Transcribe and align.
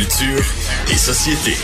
Culture 0.00 0.54
et 0.90 0.96
société. 0.96 1.54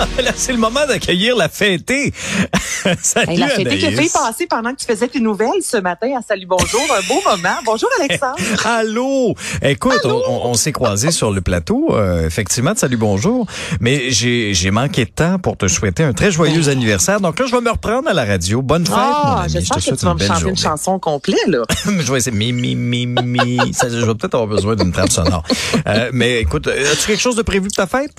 Là, 0.22 0.32
c'est 0.34 0.52
le 0.52 0.58
moment 0.58 0.86
d'accueillir 0.86 1.36
la 1.36 1.48
fêtée. 1.48 2.12
Salut 3.02 3.32
Hey, 3.32 3.36
la 3.38 3.48
fête 3.48 3.68
qui 3.68 3.86
a 3.86 3.90
fait 3.90 4.12
passer 4.12 4.46
pendant 4.46 4.72
que 4.72 4.78
tu 4.80 4.86
faisais 4.86 5.08
tes 5.08 5.20
nouvelles 5.20 5.62
ce 5.62 5.76
matin 5.76 6.08
à 6.18 6.22
Salut 6.22 6.46
Bonjour. 6.46 6.80
Un 6.96 7.06
beau 7.06 7.20
moment. 7.24 7.56
Bonjour 7.64 7.88
Alexandre. 8.00 8.36
Allô? 8.64 9.34
Écoute, 9.62 10.00
on, 10.04 10.22
on- 10.26 10.46
on 10.50 10.54
s'est 10.54 10.72
croisés 10.72 11.10
sur 11.10 11.30
le 11.30 11.40
plateau, 11.42 11.88
euh, 11.94 12.26
effectivement, 12.26 12.72
de 12.72 12.78
salut 12.78 12.96
bonjour. 12.96 13.46
Mais 13.80 14.10
j'ai 14.10 14.54
j'ai 14.54 14.70
manqué 14.70 15.04
de 15.04 15.10
temps 15.10 15.38
pour 15.38 15.56
te 15.56 15.68
souhaiter 15.68 16.02
un 16.02 16.12
très 16.12 16.30
joyeux 16.30 16.68
anniversaire. 16.68 17.20
Donc 17.20 17.38
là, 17.38 17.46
je 17.46 17.52
vais 17.54 17.60
me 17.60 17.70
reprendre 17.70 18.08
à 18.08 18.14
la 18.14 18.24
radio. 18.24 18.62
Bonne 18.62 18.86
fête, 18.86 18.94
mon 18.96 19.00
Ah, 19.02 19.40
ami. 19.42 19.52
Je 19.52 19.58
j'espère 19.60 19.76
que 19.84 19.94
tu 19.98 20.04
vas 20.06 20.14
me 20.14 20.18
chanter 20.20 20.40
journée. 20.40 20.50
une 20.50 20.56
chanson 20.56 20.98
complète, 20.98 21.46
là. 21.46 21.62
je 21.84 22.10
vais 22.12 22.18
essayer. 22.18 22.36
Mi, 22.36 22.52
mi, 22.52 22.74
mi, 22.74 23.06
mi. 23.06 23.58
Ça, 23.74 23.88
je 23.88 23.96
vais 23.98 24.14
peut-être 24.14 24.34
avoir 24.34 24.46
besoin 24.48 24.74
d'une 24.76 24.92
trame 24.92 25.10
sonore. 25.10 25.42
Euh, 25.86 26.10
mais 26.12 26.40
écoute, 26.40 26.66
as-tu 26.66 27.06
quelque 27.06 27.20
chose 27.20 27.36
de 27.36 27.42
prévu 27.42 27.68
pour 27.68 27.76
ta 27.76 27.86
fête? 27.86 28.12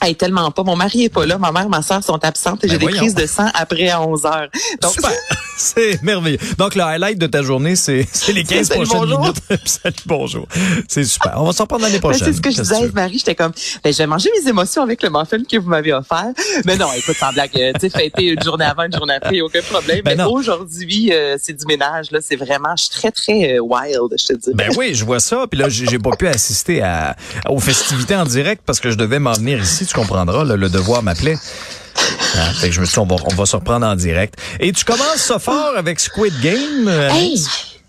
Hey, 0.00 0.14
tellement 0.14 0.50
pas. 0.50 0.62
Mon 0.62 0.76
mari 0.76 1.04
est 1.04 1.08
pas 1.08 1.26
là. 1.26 1.38
Ma 1.38 1.52
mère, 1.52 1.68
ma 1.68 1.82
soeur 1.82 2.02
sont 2.02 2.22
absentes 2.24 2.64
et 2.64 2.66
Ben 2.66 2.72
j'ai 2.72 2.86
des 2.86 2.92
crises 2.92 3.14
de 3.14 3.26
sang 3.26 3.48
après 3.54 3.88
à 3.88 4.02
11 4.02 4.26
heures. 4.26 4.48
Donc, 4.80 4.92
Super. 4.92 5.12
C'est 5.56 6.02
merveilleux. 6.02 6.38
Donc, 6.58 6.74
le 6.74 6.82
highlight 6.82 7.18
de 7.18 7.26
ta 7.26 7.42
journée, 7.42 7.76
c'est 7.76 8.06
les 8.32 8.44
15 8.44 8.66
Salut, 8.68 8.80
prochaines 8.86 9.00
bonjour. 9.00 9.20
minutes. 9.20 9.36
Salut, 9.64 9.94
bonjour. 10.06 10.48
C'est 10.88 11.04
super. 11.04 11.34
On 11.36 11.44
va 11.46 11.52
s'en 11.52 11.64
reprendre 11.64 11.82
l'année 11.82 11.98
Ben, 12.00 12.08
prochaine. 12.10 12.26
c'est 12.26 12.32
ce 12.32 12.40
que 12.40 12.50
je 12.50 12.60
disais? 12.60 12.90
Marie. 12.92 13.18
J'étais 13.18 13.34
comme, 13.34 13.52
ben, 13.82 13.92
je 13.92 13.98
vais 13.98 14.06
manger 14.06 14.30
mes 14.42 14.48
émotions 14.48 14.82
avec 14.82 15.02
le 15.02 15.10
muffin 15.10 15.38
que 15.44 15.56
vous 15.58 15.68
m'avez 15.68 15.92
offert. 15.92 16.32
Mais 16.64 16.76
non, 16.76 16.88
écoute, 16.96 17.16
sans 17.16 17.32
blague, 17.32 17.50
euh, 17.56 17.72
tu 17.74 17.80
sais, 17.80 17.90
fêter 17.90 18.24
une 18.24 18.42
journée 18.42 18.64
avant, 18.64 18.84
une 18.84 18.94
journée 18.94 19.14
après, 19.14 19.40
aucun 19.40 19.62
problème. 19.62 20.00
Ben 20.04 20.16
mais 20.18 20.24
aujourd'hui, 20.24 21.12
euh, 21.12 21.36
c'est 21.40 21.52
du 21.54 21.64
ménage, 21.66 22.10
là. 22.10 22.18
C'est 22.20 22.36
vraiment, 22.36 22.74
je 22.76 22.84
suis 22.84 22.92
très, 22.92 23.10
très 23.10 23.56
euh, 23.56 23.60
wild, 23.60 24.12
je 24.18 24.26
te 24.26 24.32
dis. 24.34 24.50
Ben 24.54 24.70
oui, 24.76 24.94
je 24.94 25.04
vois 25.04 25.20
ça. 25.20 25.46
Puis 25.50 25.58
là, 25.60 25.68
j'ai 25.68 25.86
j'ai 25.86 25.98
pas 25.98 26.16
pu 26.16 26.26
assister 26.26 26.82
à, 26.82 27.14
aux 27.48 27.60
festivités 27.60 28.16
en 28.16 28.24
direct 28.24 28.62
parce 28.66 28.80
que 28.80 28.90
je 28.90 28.96
devais 28.96 29.18
m'en 29.18 29.32
venir 29.32 29.62
ici. 29.62 29.86
Tu 29.86 29.94
comprendras, 29.94 30.44
là, 30.44 30.56
le 30.56 30.68
devoir 30.68 31.02
m'appelait. 31.02 31.36
Hein, 32.36 32.52
fait 32.60 32.68
que 32.68 32.74
je 32.74 32.80
me 32.80 32.84
suis 32.86 32.94
dit, 32.94 32.98
on 32.98 33.06
va, 33.06 33.16
on 33.24 33.34
va 33.34 33.46
se 33.46 33.56
reprendre 33.56 33.86
en 33.86 33.94
direct. 33.94 34.34
Et 34.60 34.72
tu 34.72 34.84
commences 34.84 35.16
ça 35.16 35.38
fort 35.38 35.74
avec 35.76 36.00
Squid 36.00 36.34
Game. 36.40 36.88
euh, 36.88 37.10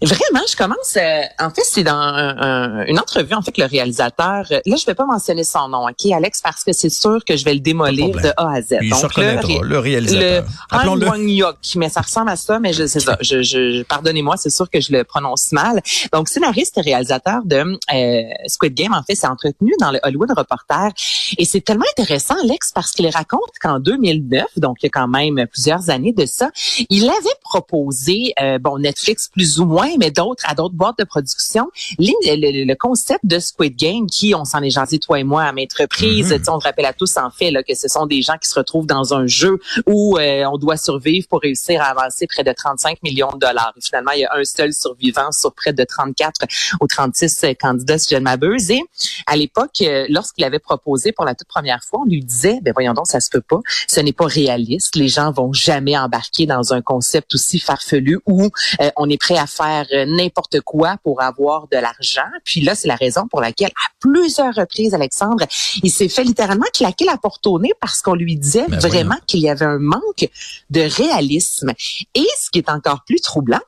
vraiment, 0.01 0.41
je 0.49 0.55
commence. 0.55 0.97
euh, 0.97 1.21
en 1.39 1.49
fait, 1.49 1.61
c'est 1.63 1.83
dans 1.83 1.93
un- 1.95 2.37
un- 2.37 2.85
une 2.85 2.99
entrevue. 2.99 3.33
En 3.33 3.41
fait, 3.41 3.57
le 3.57 3.65
réalisateur. 3.65 4.45
euh, 4.51 4.59
Là, 4.65 4.75
je 4.75 4.85
vais 4.85 4.93
pas 4.95 5.05
mentionner 5.05 5.43
son 5.43 5.69
nom, 5.69 5.87
ok, 5.87 6.11
Alex, 6.11 6.41
parce 6.41 6.63
que 6.63 6.73
c'est 6.73 6.89
sûr 6.89 7.23
que 7.25 7.35
je 7.37 7.45
vais 7.45 7.53
le 7.53 7.59
démolir 7.59 8.07
de 8.23 8.29
A 8.37 8.55
à 8.57 8.61
Z. 8.61 8.77
Il 8.81 8.89
se 8.95 9.05
reconnaîtra, 9.07 9.47
ré- 9.47 9.59
le 9.63 9.79
réalisateur. 9.79 10.43
Le. 10.43 10.77
Han 10.77 10.83
Wang-yok, 11.11 11.57
mais 11.77 11.89
ça 11.89 12.01
ressemble 12.01 12.29
à 12.29 12.35
ça, 12.35 12.59
mais 12.59 12.73
je 12.73 12.85
c'est 12.87 12.99
ça. 12.99 13.17
Je, 13.21 13.41
je, 13.41 13.71
je- 13.71 13.83
pardonnez-moi, 13.83 14.35
c'est 14.37 14.49
sûr 14.49 14.69
que 14.69 14.79
je 14.81 14.91
le 14.91 15.03
prononce 15.03 15.51
mal. 15.51 15.81
Donc, 16.13 16.27
scénariste 16.29 16.77
et 16.77 16.81
réalisateur 16.81 17.41
de 17.45 17.57
euh, 17.93 18.21
Squid 18.47 18.73
Game, 18.73 18.93
en 18.93 19.03
fait, 19.03 19.15
s'est 19.15 19.27
entretenu 19.27 19.71
dans 19.79 19.91
le 19.91 19.99
Hollywood 20.03 20.31
Reporter. 20.37 20.89
Et 21.37 21.45
c'est 21.45 21.61
tellement 21.61 21.85
intéressant, 21.97 22.35
Alex, 22.43 22.71
parce 22.73 22.91
qu'il 22.91 23.07
raconte 23.09 23.41
qu'en 23.61 23.79
2009, 23.79 24.45
donc 24.57 24.77
il 24.81 24.85
y 24.85 24.87
a 24.87 24.89
quand 24.89 25.07
même 25.07 25.45
plusieurs 25.51 25.89
années 25.89 26.13
de 26.13 26.25
ça, 26.25 26.49
il 26.89 27.05
avait 27.09 27.37
proposé, 27.43 28.33
euh, 28.41 28.59
bon, 28.59 28.77
Netflix 28.79 29.29
plus 29.29 29.59
ou 29.59 29.65
moins, 29.65 29.84
mais 29.99 30.11
d'autres 30.11 30.43
à 30.47 30.55
d'autres 30.55 30.75
boîtes 30.75 30.97
de 30.99 31.03
production, 31.03 31.69
le, 31.99 32.05
le- 32.23 32.65
le 32.65 32.75
concept 32.75 33.25
de 33.25 33.39
Squid 33.39 33.75
Game, 33.75 34.07
qui, 34.07 34.33
on 34.35 34.45
s'en 34.45 34.61
est 34.61 34.69
jasé, 34.69 34.99
toi 34.99 35.19
et 35.19 35.23
moi, 35.23 35.43
à 35.43 35.51
maintes 35.51 35.73
reprises. 35.73 36.29
Tu 36.37 36.43
sais, 36.43 36.49
On 36.49 36.59
te 36.59 36.65
rappelle 36.65 36.85
à 36.85 36.93
tous, 36.93 37.17
en 37.17 37.29
fait, 37.29 37.51
là, 37.51 37.63
que 37.63 37.75
ce 37.75 37.87
sont 37.87 38.05
des 38.05 38.21
gens 38.21 38.37
qui 38.41 38.47
se 38.49 38.55
retrouvent 38.55 38.85
dans 38.87 39.13
un 39.13 39.27
jeu 39.27 39.59
où 39.87 40.17
euh, 40.17 40.45
on 40.45 40.57
doit 40.57 40.77
survivre 40.77 41.27
pour 41.27 41.41
réussir 41.41 41.81
à 41.81 41.85
avancer 41.85 42.27
près 42.27 42.43
de 42.43 42.51
35 42.51 43.01
millions 43.03 43.31
de 43.33 43.39
dollars. 43.39 43.73
Et 43.77 43.81
finalement, 43.81 44.11
il 44.11 44.21
y 44.21 44.25
a 44.25 44.31
un 44.35 44.43
seul 44.45 44.73
survivant 44.73 45.31
sur 45.31 45.53
près 45.53 45.73
de 45.73 45.83
34 45.83 46.41
ou 46.81 46.87
36 46.87 47.45
candidats, 47.59 47.97
si 47.97 48.09
je 48.11 48.15
ne 48.15 48.21
m'abuse. 48.21 48.71
Et 48.71 48.81
à 49.27 49.35
l'époque, 49.35 49.81
euh, 49.81 50.05
lorsqu'il 50.09 50.43
avait 50.43 50.59
proposé 50.59 51.11
pour 51.11 51.25
la 51.25 51.35
toute 51.35 51.47
première 51.47 51.83
fois, 51.83 52.01
on 52.01 52.05
lui 52.09 52.23
disait, 52.23 52.59
ben 52.61 52.71
voyons 52.73 52.93
donc, 52.93 53.07
ça 53.07 53.19
se 53.19 53.29
peut 53.29 53.41
pas. 53.41 53.59
Ce 53.87 53.99
n'est 53.99 54.13
pas 54.13 54.25
réaliste. 54.25 54.95
Les 54.95 55.07
gens 55.09 55.31
vont 55.31 55.51
jamais 55.53 55.97
embarquer 55.97 56.45
dans 56.45 56.73
un 56.73 56.81
concept 56.81 57.35
aussi 57.35 57.59
farfelu 57.59 58.19
où 58.25 58.49
euh, 58.81 58.89
on 58.95 59.09
est 59.09 59.17
prêt 59.17 59.37
à 59.37 59.47
faire 59.47 59.74
euh, 59.93 60.05
n'importe 60.07 60.61
quoi 60.61 60.97
pour 61.03 61.21
avoir 61.21 61.67
de 61.71 61.77
l'argent. 61.77 62.29
Puis 62.43 62.61
là, 62.61 62.75
c'est 62.75 62.87
la 62.87 62.95
raison 62.95 63.27
pour 63.27 63.41
laquelle, 63.41 63.69
à 63.69 63.89
plusieurs 63.99 64.53
reprises, 64.55 64.93
Alexandre, 64.93 65.45
il 65.83 65.91
s'est 65.91 66.09
fait 66.09 66.23
littéralement 66.23 66.65
claquer 66.73 67.05
la 67.05 67.17
porte 67.17 67.45
au 67.47 67.59
nez 67.59 67.73
parce 67.81 68.01
qu'on 68.01 68.15
lui 68.15 68.35
disait 68.35 68.65
Ben 68.69 68.79
vraiment 68.79 69.17
qu'il 69.27 69.39
y 69.41 69.49
avait 69.49 69.65
un 69.65 69.79
manque 69.79 70.29
de 70.69 70.81
réalisme. 70.81 71.71
Et 72.13 72.25
ce 72.41 72.49
qui 72.51 72.59
est 72.59 72.69
encore 72.69 73.03
plus 73.05 73.19
troublant, 73.21 73.59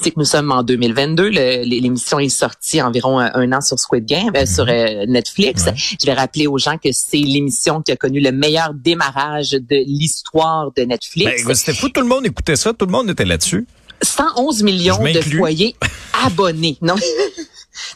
c'est 0.00 0.10
que 0.10 0.18
nous 0.18 0.24
sommes 0.26 0.52
en 0.52 0.62
2022. 0.62 1.28
le- 1.30 1.64
L'émission 1.64 2.18
est 2.20 2.28
sortie 2.28 2.80
environ 2.82 3.18
un, 3.18 3.32
un 3.34 3.52
an 3.52 3.60
sur 3.60 3.78
Squid 3.78 4.04
Game, 4.04 4.30
euh, 4.36 4.46
sur 4.46 4.66
euh, 4.68 5.06
Netflix. 5.08 5.64
Ouais. 5.64 5.74
Je 5.76 6.06
vais 6.06 6.12
rappeler 6.12 6.46
aux 6.46 6.58
gens 6.58 6.76
que 6.78 6.90
c'est 6.92 7.16
l'émission 7.18 7.82
qui 7.82 7.90
a 7.90 7.96
connu 7.96 8.20
le 8.20 8.30
meilleur 8.30 8.74
démarrage 8.74 9.50
de 9.52 9.84
l'histoire 9.86 10.70
de 10.76 10.82
Netflix. 10.82 11.44
Ben, 11.44 11.54
c'était 11.54 11.74
fou. 11.74 11.88
Tout 11.88 12.02
le 12.02 12.06
monde 12.06 12.26
écoutait 12.26 12.54
ça. 12.56 12.72
Tout 12.72 12.86
le 12.86 12.92
monde 12.92 13.10
était 13.10 13.24
là-dessus. 13.24 13.66
111 14.02 14.62
millions 14.62 14.98
de 15.02 15.20
foyers 15.20 15.76
abonnés. 16.24 16.78
Non. 16.82 16.96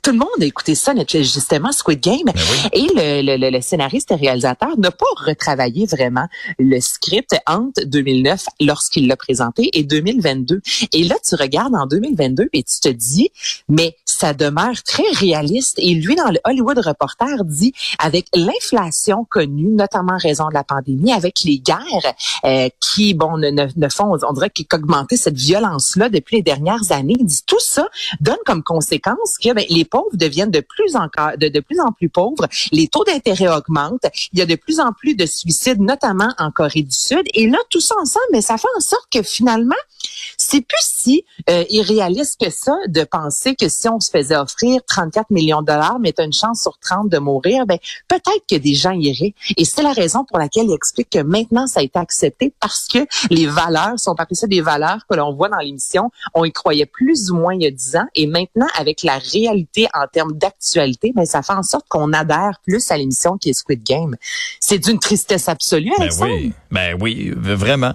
Tout 0.04 0.12
le 0.12 0.18
monde 0.18 0.28
a 0.40 0.44
écouté 0.44 0.76
ça, 0.76 0.92
justement, 1.12 1.72
Squid 1.72 1.98
Game. 2.00 2.20
Ben 2.24 2.32
oui. 2.36 2.68
Et 2.72 3.22
le- 3.22 3.50
le 3.50 3.60
scénariste 3.60 4.12
et 4.12 4.14
réalisateur 4.14 4.78
n'a 4.78 4.92
pas 4.92 5.06
retravaillé 5.16 5.86
vraiment 5.86 6.28
le 6.58 6.80
script 6.80 7.34
entre 7.48 7.84
2009, 7.86 8.44
lorsqu'il 8.60 9.08
l'a 9.08 9.16
présenté, 9.16 9.70
et 9.72 9.82
2022. 9.82 10.60
Et 10.92 11.02
là, 11.02 11.16
tu 11.26 11.34
regardes 11.34 11.74
en 11.74 11.86
2022 11.86 12.48
et 12.52 12.62
tu 12.62 12.78
te 12.80 12.88
dis, 12.88 13.30
mais 13.69 13.96
ça 14.22 14.34
demeure 14.34 14.80
très 14.84 15.10
réaliste. 15.14 15.74
Et 15.78 15.94
lui, 15.94 16.14
dans 16.14 16.30
le 16.30 16.38
Hollywood 16.44 16.78
Reporter, 16.78 17.44
dit, 17.44 17.72
avec 17.98 18.26
l'inflation 18.34 19.26
connue, 19.28 19.72
notamment 19.72 20.12
en 20.12 20.18
raison 20.18 20.48
de 20.48 20.54
la 20.54 20.62
pandémie, 20.62 21.12
avec 21.12 21.40
les 21.44 21.58
guerres 21.58 22.14
euh, 22.44 22.68
qui, 22.78 23.14
bon, 23.14 23.36
ne, 23.36 23.50
ne, 23.50 23.88
font, 23.88 24.16
on 24.28 24.32
dirait 24.32 24.50
qu'augmenter 24.50 25.16
cette 25.16 25.36
violence-là 25.36 26.08
depuis 26.08 26.36
les 26.36 26.42
dernières 26.42 26.92
années, 26.92 27.16
il 27.18 27.26
dit 27.26 27.42
tout 27.44 27.58
ça 27.58 27.88
donne 28.20 28.38
comme 28.46 28.62
conséquence 28.62 29.38
que 29.42 29.52
ben, 29.52 29.64
les 29.68 29.84
pauvres 29.84 30.14
deviennent 30.14 30.52
de 30.52 30.60
plus 30.60 30.94
encore 30.94 31.32
de, 31.36 31.48
de 31.48 31.60
plus 31.60 31.80
en 31.80 31.90
plus 31.90 32.08
pauvres, 32.08 32.46
les 32.70 32.86
taux 32.86 33.04
d'intérêt 33.04 33.48
augmentent, 33.48 34.06
il 34.32 34.38
y 34.38 34.42
a 34.42 34.46
de 34.46 34.54
plus 34.54 34.78
en 34.78 34.92
plus 34.92 35.16
de 35.16 35.26
suicides, 35.26 35.80
notamment 35.80 36.32
en 36.38 36.52
Corée 36.52 36.82
du 36.82 36.96
Sud. 36.96 37.22
Et 37.34 37.48
là, 37.48 37.58
tout 37.70 37.80
ça 37.80 37.96
ensemble, 38.00 38.26
mais 38.30 38.40
ça 38.40 38.56
fait 38.56 38.68
en 38.76 38.80
sorte 38.80 39.08
que 39.10 39.22
finalement, 39.22 39.74
c'est 40.52 40.60
plus 40.60 40.84
si 40.84 41.24
euh, 41.48 41.64
irréaliste 41.70 42.38
que 42.38 42.50
ça 42.50 42.76
de 42.86 43.04
penser 43.04 43.54
que 43.54 43.70
si 43.70 43.88
on 43.88 44.00
se 44.00 44.10
faisait 44.10 44.36
offrir 44.36 44.82
34 44.86 45.30
millions 45.30 45.62
de 45.62 45.66
dollars, 45.66 45.98
mais 45.98 46.12
tu 46.12 46.20
as 46.20 46.26
une 46.26 46.32
chance 46.34 46.60
sur 46.60 46.78
30 46.78 47.08
de 47.08 47.16
mourir, 47.16 47.64
ben 47.64 47.78
peut-être 48.06 48.44
que 48.46 48.56
des 48.56 48.74
gens 48.74 48.90
iraient. 48.90 49.32
Et 49.56 49.64
c'est 49.64 49.82
la 49.82 49.94
raison 49.94 50.26
pour 50.26 50.38
laquelle 50.38 50.66
il 50.66 50.74
explique 50.74 51.08
que 51.08 51.20
maintenant 51.20 51.66
ça 51.66 51.80
a 51.80 51.82
été 51.82 51.98
accepté 51.98 52.52
parce 52.60 52.86
que 52.86 52.98
les 53.30 53.46
valeurs 53.46 53.98
sont 53.98 54.12
appelées 54.20 54.36
ça 54.36 54.46
des 54.46 54.60
valeurs 54.60 55.06
que 55.08 55.16
l'on 55.16 55.32
voit 55.32 55.48
dans 55.48 55.56
l'émission. 55.56 56.10
On 56.34 56.44
y 56.44 56.52
croyait 56.52 56.84
plus 56.84 57.30
ou 57.30 57.36
moins 57.36 57.54
il 57.54 57.62
y 57.62 57.66
a 57.66 57.70
10 57.70 57.96
ans 57.96 58.06
et 58.14 58.26
maintenant 58.26 58.69
avec 58.78 59.02
la 59.02 59.16
réalité 59.16 59.88
en 59.94 60.06
termes 60.06 60.34
d'actualité, 60.34 61.12
ben 61.16 61.24
ça 61.24 61.42
fait 61.42 61.54
en 61.54 61.62
sorte 61.62 61.86
qu'on 61.88 62.12
adhère 62.12 62.60
plus 62.62 62.90
à 62.90 62.98
l'émission 62.98 63.38
qui 63.38 63.48
est 63.48 63.54
Squid 63.54 63.82
Game. 63.82 64.16
C'est 64.60 64.78
d'une 64.78 64.98
tristesse 64.98 65.48
absolue, 65.48 65.92
Ben 65.96 66.02
Alexandre. 66.02 66.34
oui. 66.34 66.52
Ben 66.70 66.98
oui, 67.00 67.32
vraiment. 67.34 67.94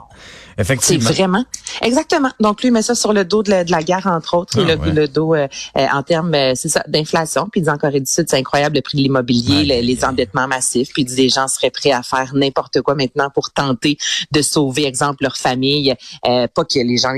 C'est 0.58 0.64
Effectivement. 0.64 1.10
vraiment. 1.12 1.46
Exactement. 1.84 2.32
Donc, 2.40 2.62
lui, 2.62 2.70
il 2.70 2.72
met 2.72 2.82
ça 2.82 2.96
sur 2.96 3.14
le 3.14 3.24
dos 3.26 3.44
de 3.44 3.52
la, 3.52 3.64
de 3.64 3.72
la 3.72 3.84
guerre, 3.84 4.08
entre 4.08 4.36
autres, 4.36 4.58
et 4.58 4.64
Ah, 4.64 4.76
le, 4.76 4.82
ouais. 4.82 4.92
le 4.92 5.08
dos 5.08 5.36
euh, 5.36 5.48
euh, 5.78 5.86
en 5.94 6.02
termes, 6.02 6.34
euh, 6.34 6.54
c'est 6.56 6.70
ça, 6.70 6.84
d'inflation. 6.88 7.48
Puis, 7.52 7.62
il 7.62 7.64
dit 7.66 7.70
en 7.70 7.78
Corée 7.78 8.00
du 8.00 8.12
Sud, 8.12 8.26
c'est 8.28 8.38
incroyable 8.38 8.76
le 8.78 8.82
prix 8.82 8.98
de 8.98 9.04
l'immobilier, 9.04 9.66
le- 9.66 9.86
les 9.86 10.04
endettements 10.04 10.48
massifs. 10.48 10.90
Puis, 10.94 11.04
il 11.04 11.06
dit 11.06 11.16
les 11.16 11.30
gens 11.30 11.48
seraient 11.48 11.70
prêts 11.70 11.92
à 11.92 12.02
faire 12.02 12.32
n'importe 12.34 12.82
quoi 12.82 12.96
maintenant 12.96 13.30
pour 13.30 13.52
tenter 13.52 13.98
de 14.32 14.42
sauver, 14.42 14.86
exemple, 14.86 15.18
leur 15.22 15.38
famille. 15.38 15.94
Euh, 16.28 16.48
pas 16.48 16.64
que 16.66 16.80
les 16.80 16.98
gens 16.98 17.10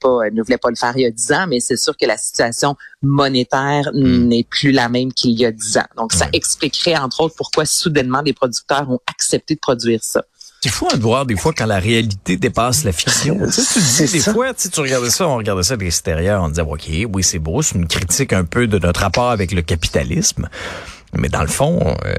pas, 0.00 0.30
ne 0.32 0.42
voulaient 0.42 0.56
pas 0.58 0.70
le 0.70 0.76
faire 0.76 0.92
il 0.96 1.02
y 1.02 1.06
a 1.06 1.10
10 1.10 1.32
ans, 1.32 1.46
mais 1.48 1.60
c'est 1.60 1.76
sûr 1.76 1.94
que 1.96 2.06
la 2.06 2.16
situation 2.16 2.76
monétaire 3.02 3.90
Mm. 3.92 4.28
n'est 4.28 4.44
plus 4.44 4.72
la 4.72 4.88
même 4.88 5.12
qu'il 5.12 5.32
y 5.38 5.44
a 5.44 5.52
10 5.52 5.76
ans. 5.76 5.86
Donc, 5.96 6.12
ça 6.12 6.26
expliquerait, 6.32 6.96
entre 6.96 7.20
autres, 7.20 7.34
pourquoi 7.36 7.66
soudainement 7.66 8.22
des 8.22 8.32
producteurs 8.32 8.90
ont 8.90 9.00
accepté 9.08 9.54
de 9.54 9.60
produire 9.60 10.02
ça. 10.02 10.22
C'est 10.64 10.70
fou 10.70 10.86
hein, 10.92 10.96
de 10.96 11.02
voir 11.02 11.26
des 11.26 11.34
fois 11.36 11.52
quand 11.52 11.66
la 11.66 11.80
réalité 11.80 12.36
dépasse 12.36 12.84
la 12.84 12.92
fiction. 12.92 13.34
tu 13.34 13.80
dis 13.80 14.12
des 14.12 14.20
ça. 14.20 14.32
fois, 14.32 14.54
tu 14.54 14.62
sais, 14.62 14.68
tu 14.68 14.80
regardais 14.80 15.10
ça, 15.10 15.26
on 15.26 15.36
regardait 15.36 15.64
ça 15.64 15.76
de 15.76 15.82
l'extérieur, 15.82 16.40
on 16.40 16.50
disait 16.50 16.62
ok, 16.62 16.88
oui 17.12 17.24
c'est 17.24 17.40
beau, 17.40 17.62
c'est 17.62 17.74
une 17.74 17.88
critique 17.88 18.32
un 18.32 18.44
peu 18.44 18.68
de 18.68 18.78
notre 18.78 19.00
rapport 19.00 19.30
avec 19.30 19.50
le 19.50 19.62
capitalisme. 19.62 20.48
Mais 21.14 21.28
dans 21.28 21.42
le 21.42 21.48
fond, 21.48 21.78
euh, 22.06 22.14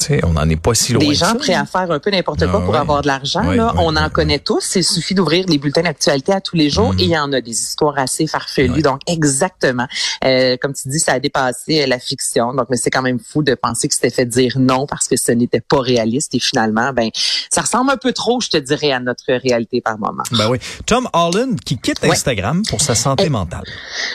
tu 0.00 0.06
sais, 0.06 0.20
on 0.24 0.32
n'en 0.32 0.48
est 0.48 0.56
pas 0.56 0.74
si 0.74 0.92
loin. 0.92 1.04
Des 1.06 1.14
gens 1.14 1.34
prêts 1.36 1.54
à 1.54 1.64
faire 1.66 1.90
un 1.90 1.98
peu 2.00 2.10
n'importe 2.10 2.40
quoi 2.46 2.58
Ah 2.60 2.64
pour 2.64 2.74
ouais. 2.74 2.78
avoir 2.80 3.02
de 3.02 3.06
l'argent. 3.06 3.46
Ouais, 3.46 3.56
là, 3.56 3.72
ouais, 3.74 3.80
on 3.82 3.94
en 3.96 4.10
connaît 4.10 4.40
tous. 4.40 4.74
Il 4.76 4.82
suffit 4.84 5.14
d'ouvrir 5.14 5.44
les 5.48 5.58
bulletins 5.58 5.82
d'actualité 5.82 6.32
à 6.32 6.40
tous 6.40 6.56
les 6.56 6.68
jours 6.68 6.92
Mhm. 6.94 6.98
et 7.00 7.02
il 7.04 7.10
y 7.10 7.18
en 7.18 7.32
a 7.32 7.40
des 7.40 7.52
histoires 7.52 7.96
assez 7.98 8.26
farfelues. 8.26 8.82
Donc, 8.82 9.00
exactement. 9.06 9.86
Euh, 10.24 10.56
comme 10.60 10.72
tu 10.74 10.88
dis, 10.88 10.98
ça 10.98 11.12
a 11.12 11.18
dépassé 11.20 11.82
euh, 11.82 11.86
la 11.86 11.98
fiction. 11.98 12.52
Donc, 12.54 12.66
mais 12.70 12.76
c'est 12.76 12.90
quand 12.90 13.02
même 13.02 13.20
fou 13.20 13.42
de 13.42 13.54
penser 13.54 13.86
que 13.88 13.94
c'était 13.94 14.10
fait 14.10 14.26
dire 14.26 14.54
non 14.58 14.86
parce 14.86 15.06
que 15.06 15.16
ce 15.16 15.30
n'était 15.32 15.60
pas 15.60 15.80
réaliste. 15.80 16.34
Et 16.34 16.40
finalement, 16.40 16.92
ben, 16.92 17.10
ça 17.50 17.60
ressemble 17.60 17.90
un 17.92 17.96
peu 17.96 18.12
trop, 18.12 18.40
je 18.40 18.48
te 18.48 18.56
dirais, 18.56 18.90
à 18.92 19.00
notre 19.00 19.32
réalité 19.32 19.80
par 19.80 19.98
moment. 19.98 20.24
Ben 20.32 20.48
oui. 20.50 20.58
Tom 20.86 21.08
Holland 21.12 21.58
qui 21.64 21.78
quitte. 21.78 21.98
Instagram 22.04 22.62
pour 22.68 22.80
sa 22.80 22.94
santé 22.94 23.24
Eh, 23.26 23.30
mentale. 23.30 23.64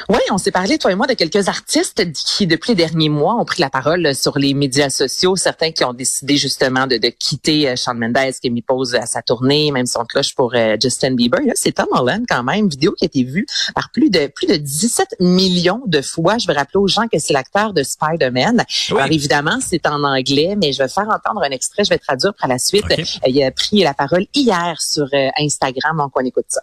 Oui, 0.09 0.19
on 0.31 0.37
s'est 0.37 0.51
parlé, 0.51 0.77
toi 0.77 0.91
et 0.91 0.95
moi, 0.95 1.07
de 1.07 1.13
quelques 1.13 1.47
artistes 1.47 2.03
qui, 2.13 2.47
depuis 2.47 2.71
les 2.71 2.75
derniers 2.75 3.09
mois, 3.09 3.35
ont 3.35 3.45
pris 3.45 3.61
la 3.61 3.69
parole 3.69 3.92
sur 4.13 4.37
les 4.37 4.53
médias 4.53 4.89
sociaux. 4.89 5.35
Certains 5.35 5.71
qui 5.71 5.83
ont 5.83 5.93
décidé 5.93 6.37
justement 6.37 6.87
de, 6.87 6.97
de 6.97 7.07
quitter 7.07 7.69
euh, 7.69 7.75
Shawn 7.75 7.97
Mendes, 7.97 8.33
qui 8.41 8.47
a 8.47 8.51
mis 8.51 8.61
pause 8.61 8.95
à 8.95 9.05
sa 9.05 9.21
tournée, 9.21 9.71
même 9.71 9.85
son 9.85 10.03
cloche 10.05 10.35
pour 10.35 10.53
euh, 10.55 10.75
Justin 10.81 11.15
Bieber. 11.15 11.39
C'est 11.55 11.73
Tom 11.73 11.87
Holland 11.91 12.25
quand 12.27 12.43
même, 12.43 12.67
vidéo 12.67 12.93
qui 12.93 13.05
a 13.05 13.07
été 13.07 13.23
vue 13.23 13.45
par 13.75 13.91
plus 13.91 14.09
de 14.09 14.27
plus 14.27 14.47
de 14.47 14.55
17 14.55 15.15
millions 15.19 15.81
de 15.85 16.01
fois. 16.01 16.37
Je 16.37 16.47
vais 16.47 16.53
rappeler 16.53 16.79
aux 16.79 16.87
gens 16.87 17.07
que 17.07 17.19
c'est 17.19 17.33
l'acteur 17.33 17.73
de 17.73 17.83
Spider-Man. 17.83 18.63
Alors 18.91 19.11
évidemment, 19.11 19.59
c'est 19.61 19.85
en 19.87 20.03
anglais, 20.03 20.55
mais 20.59 20.73
je 20.73 20.81
vais 20.81 20.89
faire 20.89 21.07
entendre 21.07 21.43
un 21.43 21.51
extrait, 21.51 21.83
je 21.83 21.89
vais 21.89 21.99
traduire 21.99 22.33
par 22.39 22.49
la 22.49 22.59
suite. 22.59 22.85
Euh, 22.91 23.03
il 23.27 23.43
a 23.43 23.51
pris 23.51 23.83
la 23.83 23.93
parole 23.93 24.25
hier 24.33 24.81
sur 24.81 25.07
Instagram, 25.37 25.97
donc 25.97 26.11
on 26.15 26.25
écoute 26.25 26.45
ça. 26.47 26.61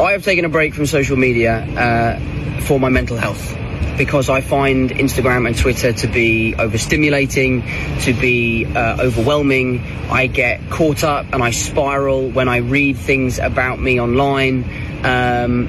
I 0.00 0.14
have 0.14 0.22
taken 0.22 0.44
a 0.44 0.48
break 0.48 0.74
from 0.74 0.86
social 0.86 1.16
media. 1.16 1.64
Uh... 1.76 2.42
for 2.62 2.78
my 2.78 2.88
mental 2.88 3.16
health 3.16 3.54
because 3.96 4.28
I 4.28 4.40
find 4.40 4.90
Instagram 4.90 5.46
and 5.46 5.56
Twitter 5.56 5.92
to 5.92 6.06
be 6.06 6.54
overstimulating, 6.56 7.62
to 8.04 8.12
be 8.12 8.66
uh, 8.66 9.02
overwhelming. 9.02 9.80
I 10.10 10.26
get 10.26 10.70
caught 10.70 11.04
up 11.04 11.26
and 11.32 11.42
I 11.42 11.50
spiral 11.50 12.28
when 12.28 12.48
I 12.48 12.58
read 12.58 12.96
things 12.96 13.38
about 13.38 13.80
me 13.80 14.00
online. 14.00 14.64
Um, 15.04 15.68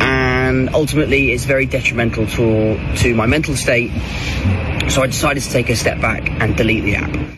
and 0.00 0.70
ultimately, 0.74 1.32
it's 1.32 1.44
very 1.44 1.66
detrimental 1.66 2.26
to, 2.26 2.96
to 2.96 3.14
my 3.14 3.26
mental 3.26 3.54
state. 3.56 3.90
So 4.88 5.02
I 5.02 5.06
decided 5.06 5.42
to 5.42 5.50
take 5.50 5.68
a 5.68 5.76
step 5.76 6.00
back 6.00 6.30
and 6.30 6.56
delete 6.56 6.84
the 6.84 6.96
app. 6.96 7.37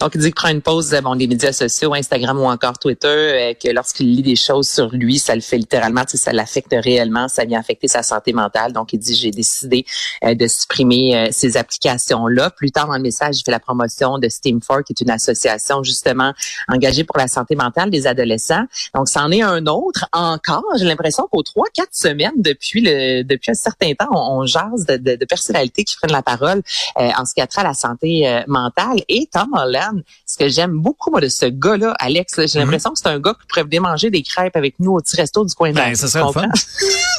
Donc, 0.00 0.12
il 0.14 0.20
dit 0.20 0.26
qu'il 0.26 0.34
prend 0.34 0.48
une 0.48 0.62
pause 0.62 0.94
bon, 1.02 1.16
des 1.16 1.26
médias 1.26 1.52
sociaux, 1.52 1.94
Instagram 1.94 2.38
ou 2.38 2.44
encore 2.44 2.78
Twitter, 2.78 3.08
euh, 3.08 3.54
que 3.54 3.70
lorsqu'il 3.70 4.14
lit 4.14 4.22
des 4.22 4.36
choses 4.36 4.68
sur 4.68 4.90
lui, 4.90 5.18
ça 5.18 5.34
le 5.34 5.40
fait 5.40 5.58
littéralement, 5.58 6.02
ça 6.06 6.32
l'affecte 6.32 6.72
réellement, 6.72 7.28
ça 7.28 7.44
vient 7.44 7.60
affecter 7.60 7.88
sa 7.88 8.02
santé 8.02 8.32
mentale. 8.32 8.72
Donc, 8.72 8.92
il 8.92 8.98
dit, 8.98 9.14
j'ai 9.14 9.30
décidé 9.30 9.84
euh, 10.24 10.34
de 10.34 10.46
supprimer 10.46 11.16
euh, 11.16 11.28
ces 11.30 11.56
applications-là. 11.56 12.50
Plus 12.50 12.70
tard 12.70 12.88
dans 12.88 12.96
le 12.96 13.02
message, 13.02 13.38
il 13.38 13.44
fait 13.44 13.50
la 13.50 13.60
promotion 13.60 14.18
de 14.18 14.28
Steam4, 14.28 14.84
qui 14.84 14.92
est 14.92 15.00
une 15.00 15.10
association 15.10 15.82
justement 15.82 16.32
engagée 16.68 17.04
pour 17.04 17.18
la 17.18 17.28
santé 17.28 17.54
mentale 17.54 17.90
des 17.90 18.06
adolescents. 18.06 18.64
Donc, 18.94 19.08
c'en 19.08 19.30
est 19.30 19.42
un 19.42 19.66
autre 19.66 20.06
encore. 20.12 20.64
J'ai 20.76 20.84
l'impression 20.84 21.26
qu'aux 21.30 21.42
trois, 21.42 21.66
quatre 21.72 21.94
semaines 21.94 22.32
depuis 22.36 22.80
le 22.80 23.22
depuis 23.22 23.50
un 23.50 23.54
certain 23.54 23.92
temps, 23.94 24.10
on, 24.12 24.46
jase 24.46 24.86
de, 24.86 24.96
de, 24.96 25.16
de, 25.16 25.24
personnalités 25.24 25.84
qui 25.84 25.96
prennent 25.96 26.12
la 26.12 26.22
parole 26.22 26.62
en 26.96 27.24
ce 27.24 27.34
qui 27.34 27.40
a 27.40 27.46
trait 27.46 27.62
à 27.62 27.64
la 27.64 27.74
santé 27.74 28.42
mentale. 28.46 29.02
Et 29.08 29.28
Tom 29.32 29.48
Holland 29.54 29.81
ce 30.26 30.36
que 30.36 30.48
j'aime 30.48 30.78
beaucoup, 30.78 31.10
moi, 31.10 31.20
de 31.20 31.28
ce 31.28 31.46
gars-là, 31.46 31.94
Alex, 31.98 32.34
j'ai 32.36 32.58
mhm. 32.58 32.64
l'impression 32.64 32.90
que 32.90 32.98
c'est 32.98 33.08
un 33.08 33.18
gars 33.18 33.34
qui 33.40 33.46
pourrait 33.46 33.64
venir 33.64 33.82
manger 33.82 34.10
des 34.10 34.22
crêpes 34.22 34.56
avec 34.56 34.78
nous 34.78 34.92
au 34.92 35.00
petit 35.00 35.16
resto 35.16 35.44
du 35.44 35.54
coin 35.54 35.70
de 35.70 35.76
ben, 35.76 35.94
ça 35.94 36.08
serait 36.08 36.24
le 36.24 36.32
fun. 36.32 36.48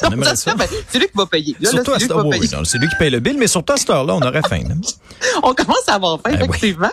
Ben, 0.02 0.34
c'est 0.34 0.98
lui 0.98 1.06
qui 1.06 1.16
va 1.16 1.26
payer. 1.26 1.56
c'est 1.60 2.78
lui, 2.78 2.88
qui 2.88 2.96
paye 2.96 3.10
le 3.10 3.20
bill, 3.20 3.36
mais 3.38 3.46
surtout 3.46 3.72
à 3.72 3.76
cette 3.76 3.88
heure-là, 3.88 4.14
on 4.14 4.20
aurait 4.20 4.42
faim. 4.42 4.62
on 5.42 5.54
commence 5.54 5.88
à 5.88 5.94
avoir 5.94 6.20
faim, 6.20 6.32
ben 6.32 6.42
effectivement. 6.42 6.90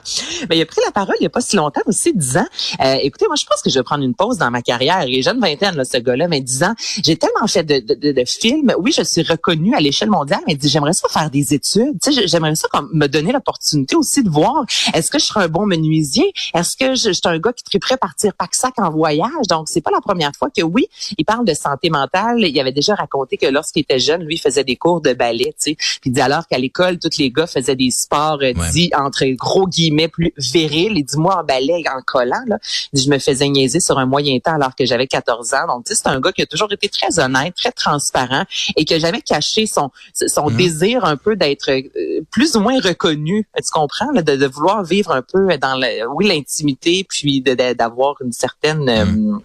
Mais 0.49 0.57
il 0.57 0.61
a 0.61 0.65
pris 0.65 0.79
la 0.85 0.91
parole 0.91 1.15
il 1.19 1.23
n'y 1.23 1.27
a 1.27 1.29
pas 1.29 1.41
si 1.41 1.55
longtemps, 1.55 1.81
aussi, 1.85 2.13
disant, 2.15 2.45
euh, 2.79 2.97
écoutez, 3.01 3.25
moi, 3.27 3.35
je 3.35 3.45
pense 3.45 3.61
que 3.61 3.69
je 3.69 3.79
vais 3.79 3.83
prendre 3.83 4.03
une 4.03 4.15
pause 4.15 4.37
dans 4.37 4.49
ma 4.51 4.61
carrière. 4.61 5.03
Il 5.07 5.17
est 5.17 5.21
jeune 5.21 5.39
vingtaine, 5.39 5.75
là, 5.75 5.85
ce 5.85 5.97
gars-là, 5.97 6.27
mais 6.27 6.41
disant, 6.41 6.73
j'ai 7.03 7.17
tellement 7.17 7.47
fait 7.47 7.63
de, 7.63 7.79
de, 7.79 8.11
de, 8.11 8.23
films. 8.25 8.73
Oui, 8.77 8.93
je 8.95 9.03
suis 9.03 9.23
reconnu 9.23 9.75
à 9.75 9.79
l'échelle 9.79 10.09
mondiale, 10.09 10.41
mais 10.47 10.55
dit, 10.55 10.69
j'aimerais 10.69 10.93
ça 10.93 11.07
faire 11.09 11.29
des 11.29 11.53
études. 11.53 11.99
Tu 12.01 12.13
sais, 12.13 12.27
j'aimerais 12.27 12.55
ça 12.55 12.67
comme, 12.71 12.89
me 12.93 13.07
donner 13.07 13.31
l'opportunité 13.31 13.95
aussi 13.95 14.23
de 14.23 14.29
voir, 14.29 14.65
est-ce 14.93 15.11
que 15.11 15.19
je 15.19 15.25
serais 15.25 15.45
un 15.45 15.47
bon 15.47 15.60
menuisier? 15.65 16.33
Est-ce 16.53 16.75
que 16.75 16.95
je, 16.95 17.11
suis 17.11 17.21
un 17.25 17.39
gars 17.39 17.53
qui 17.53 17.63
triperait 17.63 17.97
partir 17.97 18.33
pack-sac 18.33 18.73
en 18.77 18.89
voyage? 18.89 19.47
Donc, 19.49 19.67
c'est 19.69 19.81
pas 19.81 19.91
la 19.91 20.01
première 20.01 20.31
fois 20.37 20.49
que 20.55 20.61
oui, 20.61 20.87
il 21.17 21.25
parle 21.25 21.45
de 21.45 21.53
santé 21.53 21.89
mentale. 21.89 22.39
Il 22.39 22.59
avait 22.59 22.71
déjà 22.71 22.95
raconté 22.95 23.37
que 23.37 23.47
lorsqu'il 23.47 23.81
était 23.81 23.99
jeune, 23.99 24.23
lui, 24.23 24.37
faisait 24.37 24.63
des 24.63 24.75
cours 24.75 25.01
de 25.01 25.13
ballet, 25.13 25.53
tu 25.57 25.71
sais. 25.71 25.75
Puis 25.75 26.09
il 26.09 26.13
dit 26.13 26.21
alors 26.21 26.47
qu'à 26.47 26.57
l'école, 26.57 26.99
tous 26.99 27.17
les 27.17 27.31
gars 27.31 27.47
faisaient 27.47 27.75
des 27.75 27.91
sports 27.91 28.39
euh, 28.41 28.53
dits 28.71 28.91
entre 28.97 29.25
gros 29.35 29.67
guillemets 29.67 30.07
plus 30.07 30.33
virils. 30.37 30.93
Il 30.95 31.03
dit 31.03 31.17
moi 31.17 31.41
en 31.41 31.43
ballet, 31.43 31.83
en 31.87 32.01
collant, 32.01 32.43
là, 32.47 32.57
je 32.93 33.09
me 33.09 33.19
faisais 33.19 33.47
niaiser 33.49 33.79
sur 33.79 33.97
un 33.97 34.05
moyen 34.05 34.39
temps 34.39 34.53
alors 34.53 34.75
que 34.75 34.85
j'avais 34.85 35.07
14 35.07 35.53
ans. 35.53 35.67
Donc, 35.67 35.85
tu 35.85 35.93
sais, 35.93 36.01
c'est 36.03 36.09
un 36.09 36.19
gars 36.19 36.31
qui 36.31 36.41
a 36.41 36.45
toujours 36.45 36.71
été 36.71 36.89
très 36.89 37.19
honnête, 37.19 37.55
très 37.55 37.71
transparent 37.71 38.43
et 38.75 38.85
qui 38.85 38.93
a 38.93 38.99
jamais 38.99 39.21
caché 39.21 39.65
son 39.65 39.91
son 40.13 40.49
mhm. 40.49 40.57
désir 40.57 41.05
un 41.05 41.17
peu 41.17 41.35
d'être 41.35 41.69
euh, 41.69 42.21
plus 42.31 42.55
ou 42.55 42.59
moins 42.61 42.79
reconnu. 42.79 43.47
Tu 43.55 43.71
comprends, 43.71 44.11
de, 44.13 44.21
de 44.21 44.47
vouloir 44.47 44.83
vivre 44.83 45.11
un 45.11 45.21
peu 45.21 45.50
dans 45.57 45.75
le, 45.75 46.07
oui, 46.13 46.27
l'intimité, 46.27 47.05
puis 47.07 47.41
d'avoir 47.41 48.15
une 48.23 48.31
certaine 48.31 48.83
mhm. 48.83 49.41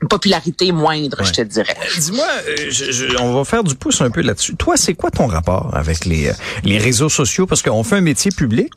euh, 0.00 0.06
popularité 0.08 0.72
moindre, 0.72 1.22
je 1.22 1.32
te 1.32 1.42
dirais. 1.42 1.76
Euh, 1.80 2.00
dis-moi, 2.00 2.26
euh, 2.48 3.16
on 3.20 3.34
va 3.34 3.44
faire 3.44 3.64
du 3.64 3.74
pouce 3.74 4.00
un 4.00 4.10
peu 4.10 4.22
là-dessus. 4.22 4.56
Toi, 4.56 4.76
c'est 4.76 4.94
quoi 4.94 5.10
ton 5.10 5.26
rapport 5.26 5.70
avec 5.74 6.04
les, 6.04 6.32
les 6.64 6.78
réseaux 6.78 7.08
sociaux? 7.08 7.46
Parce 7.46 7.62
qu'on 7.62 7.84
fait 7.84 7.96
un 7.96 8.00
métier 8.00 8.30
public. 8.30 8.72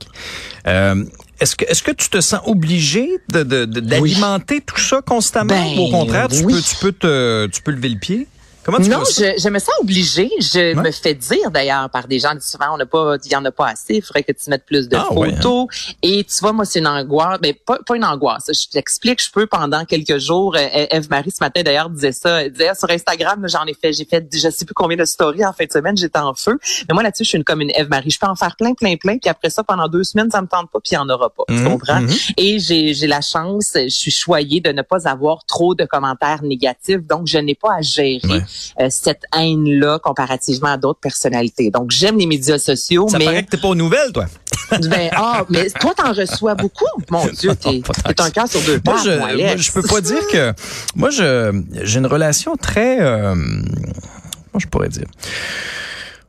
est-ce 0.66 1.56
que 1.56 1.66
est-ce 1.66 1.84
que 1.84 1.92
tu 1.92 2.10
te 2.10 2.22
sens 2.22 2.42
obligé 2.46 3.10
de 3.30 3.44
d'alimenter 3.66 4.62
tout 4.62 4.80
ça 4.80 5.02
constamment? 5.02 5.54
Ben, 5.54 5.78
ou 5.78 5.88
au 5.88 5.90
contraire 5.90 6.28
tu 6.28 6.44
peux 6.44 6.62
tu 6.62 6.76
peux 6.76 6.92
te 6.92 7.48
tu 7.48 7.62
peux 7.62 7.72
lever 7.72 7.90
le 7.90 8.00
pied? 8.00 8.28
Comment 8.66 8.80
tu 8.80 8.90
non, 8.90 9.04
je, 9.06 9.40
je, 9.40 9.50
me 9.50 9.60
sens 9.60 9.76
obligée. 9.80 10.28
Je 10.40 10.74
me 10.74 10.90
fais 10.90 11.14
dire 11.14 11.52
d'ailleurs 11.52 11.88
par 11.92 12.08
des 12.08 12.18
gens 12.18 12.32
souvent 12.42 12.74
on 12.74 12.78
n'a 12.78 12.88
pas, 12.88 13.16
il 13.24 13.32
y 13.32 13.36
en 13.36 13.46
a 13.46 13.52
pas 13.52 13.68
assez. 13.68 13.98
Il 13.98 14.02
faudrait 14.02 14.24
que 14.24 14.32
tu 14.32 14.50
mettes 14.50 14.66
plus 14.66 14.90
de 14.90 14.96
ah, 14.96 15.06
photos. 15.08 15.68
Hein. 15.70 15.94
Et 16.02 16.24
tu 16.24 16.34
vois, 16.42 16.52
moi 16.52 16.66
c'est 16.66 16.80
une 16.80 16.88
angoisse, 16.88 17.38
mais 17.44 17.54
pas, 17.54 17.78
pas 17.86 17.96
une 17.96 18.04
angoisse. 18.04 18.50
Je 18.52 18.68
t'explique, 18.72 19.24
je 19.24 19.30
peux 19.30 19.46
pendant 19.46 19.86
quelques 19.86 20.18
jours. 20.18 20.56
Euh, 20.56 20.88
Eve 20.90 21.12
Marie 21.12 21.30
ce 21.30 21.44
matin 21.44 21.62
d'ailleurs 21.62 21.92
disait 21.92 22.12
ça. 22.12 22.42
Elle 22.42 22.54
disait 22.54 22.74
sur 22.74 22.90
Instagram, 22.90 23.46
j'en 23.48 23.66
ai 23.66 23.76
fait, 23.76 23.94
j'ai 23.94 24.06
fait, 24.06 24.28
je 24.34 24.50
sais 24.50 24.66
plus 24.66 24.74
combien 24.74 24.98
de 24.98 25.06
stories 25.06 25.46
en 25.46 25.54
fin 25.54 25.66
de 25.66 25.72
semaine, 25.72 25.96
j'étais 25.96 26.18
en 26.18 26.34
feu. 26.34 26.58
Mais 26.90 26.96
moi 26.96 27.04
là-dessus, 27.04 27.24
je 27.24 27.30
suis 27.30 27.38
une 27.38 27.44
comme 27.44 27.62
une 27.62 27.72
Eve 27.76 27.90
Marie. 27.90 28.10
Je 28.10 28.18
peux 28.18 28.26
en 28.26 28.36
faire 28.36 28.56
plein, 28.56 28.74
plein, 28.74 28.96
plein. 28.96 29.20
Puis 29.20 29.30
après 29.30 29.52
ça, 29.52 29.64
pendant 29.64 29.88
deux 29.88 30.04
semaines, 30.04 30.32
ça 30.32 30.42
me 30.42 30.48
tente 30.48 30.72
pas, 30.72 30.80
puis 30.80 30.94
il 30.94 30.96
y 30.96 30.98
en 30.98 31.08
aura 31.08 31.30
pas. 31.30 31.44
tu 31.48 31.54
mhm, 31.54 31.70
comprends? 31.70 32.02
mhm. 32.02 32.10
Et 32.38 32.58
j'ai 32.58 32.96
j'ai 32.96 33.06
la 33.06 33.22
chance, 33.22 33.74
je 33.76 33.90
suis 33.90 34.10
choyée 34.10 34.60
de 34.60 34.72
ne 34.72 34.82
pas 34.82 35.08
avoir 35.08 35.46
trop 35.46 35.76
de 35.76 35.86
commentaires 35.86 36.42
négatifs, 36.42 37.06
donc 37.06 37.28
je 37.28 37.38
n'ai 37.38 37.54
pas 37.54 37.76
à 37.76 37.82
gérer. 37.84 38.42
Euh, 38.80 38.88
cette 38.90 39.24
haine-là 39.36 40.00
comparativement 40.00 40.70
à 40.70 40.78
d'autres 40.78 41.00
personnalités. 41.00 41.72
Donc, 41.72 41.92
j'aime 41.92 42.18
les 42.18 42.26
médias 42.26 42.58
sociaux, 42.58 43.08
Ça 43.08 43.18
mais... 43.18 43.26
Ça 43.26 43.32
paraît 43.32 43.44
que 43.44 43.50
t'es 43.50 43.58
pas 43.58 43.70
aux 43.70 43.76
nouvelles, 43.76 44.12
toi. 44.12 44.26
ben, 44.72 45.10
ah, 45.14 45.46
mais 45.50 45.70
toi, 45.70 45.94
t'en 45.96 46.14
reçois 46.14 46.56
beaucoup. 46.56 46.86
Mon 47.10 47.26
Dieu, 47.40 47.56
t'es, 47.56 47.82
un 48.18 48.30
cœur 48.30 48.48
sur 48.48 48.62
deux 48.62 48.80
pattes, 48.80 49.06
moi, 49.06 49.30
je, 49.56 49.62
je 49.62 49.72
peux 49.72 49.84
pas 49.84 50.02
dire 50.02 50.28
que... 50.32 50.54
Moi, 50.96 51.10
je 51.10 51.64
j'ai 51.84 52.00
une 52.00 52.08
relation 52.08 52.56
très... 52.56 53.00
Euh, 53.02 53.36
comment 53.36 54.60
je 54.60 54.68
pourrais 54.68 54.90
dire? 54.90 55.08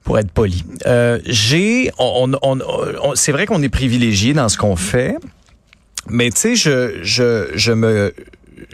Pour 0.05 0.19
être 0.19 0.31
poli. 0.31 0.65
Euh, 0.87 1.19
j'ai, 1.27 1.91
on, 1.99 2.33
on, 2.43 2.61
on, 2.61 3.15
c'est 3.15 3.33
vrai 3.33 3.47
qu'on 3.47 3.62
est 3.62 3.69
privilégié 3.69 4.35
dans 4.35 4.49
ce 4.49 4.57
qu'on 4.57 4.77
fait, 4.77 5.17
mais 6.09 6.31
tu 6.31 6.39
sais, 6.39 6.57
je, 6.57 7.00
je, 7.03 7.49
je 7.55 7.73
me, 7.73 8.15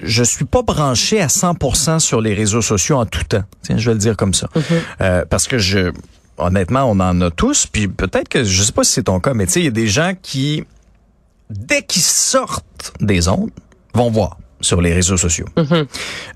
je 0.02 0.22
suis 0.22 0.44
pas 0.44 0.62
branché 0.62 1.20
à 1.20 1.26
100% 1.26 1.98
sur 1.98 2.20
les 2.20 2.34
réseaux 2.34 2.62
sociaux 2.62 2.96
en 2.96 3.06
tout 3.06 3.24
temps. 3.24 3.44
Tiens, 3.62 3.78
je 3.78 3.86
vais 3.86 3.94
le 3.94 4.00
dire 4.00 4.16
comme 4.16 4.34
ça. 4.34 4.48
Mm-hmm. 4.54 4.62
euh, 5.00 5.24
parce 5.28 5.48
que 5.48 5.58
je 5.58 5.92
honnêtement, 6.38 6.84
on 6.84 6.98
en 7.00 7.20
a 7.20 7.30
tous, 7.30 7.66
puis 7.66 7.88
peut-être 7.88 8.28
que 8.28 8.42
je 8.42 8.62
sais 8.62 8.72
pas 8.72 8.84
si 8.84 8.92
c'est 8.92 9.04
ton 9.04 9.20
cas, 9.20 9.34
mais 9.34 9.46
tu 9.46 9.52
sais, 9.52 9.60
il 9.60 9.64
y 9.64 9.68
a 9.68 9.72
des 9.72 9.86
gens 9.86 10.12
qui 10.20 10.64
dès 11.50 11.82
qu'ils 11.82 12.02
sortent 12.02 12.94
des 13.00 13.28
ondes 13.28 13.50
vont 13.94 14.10
voir 14.10 14.38
sur 14.62 14.80
les 14.80 14.94
réseaux 14.94 15.16
sociaux. 15.16 15.46
Mm-hmm. 15.56 15.86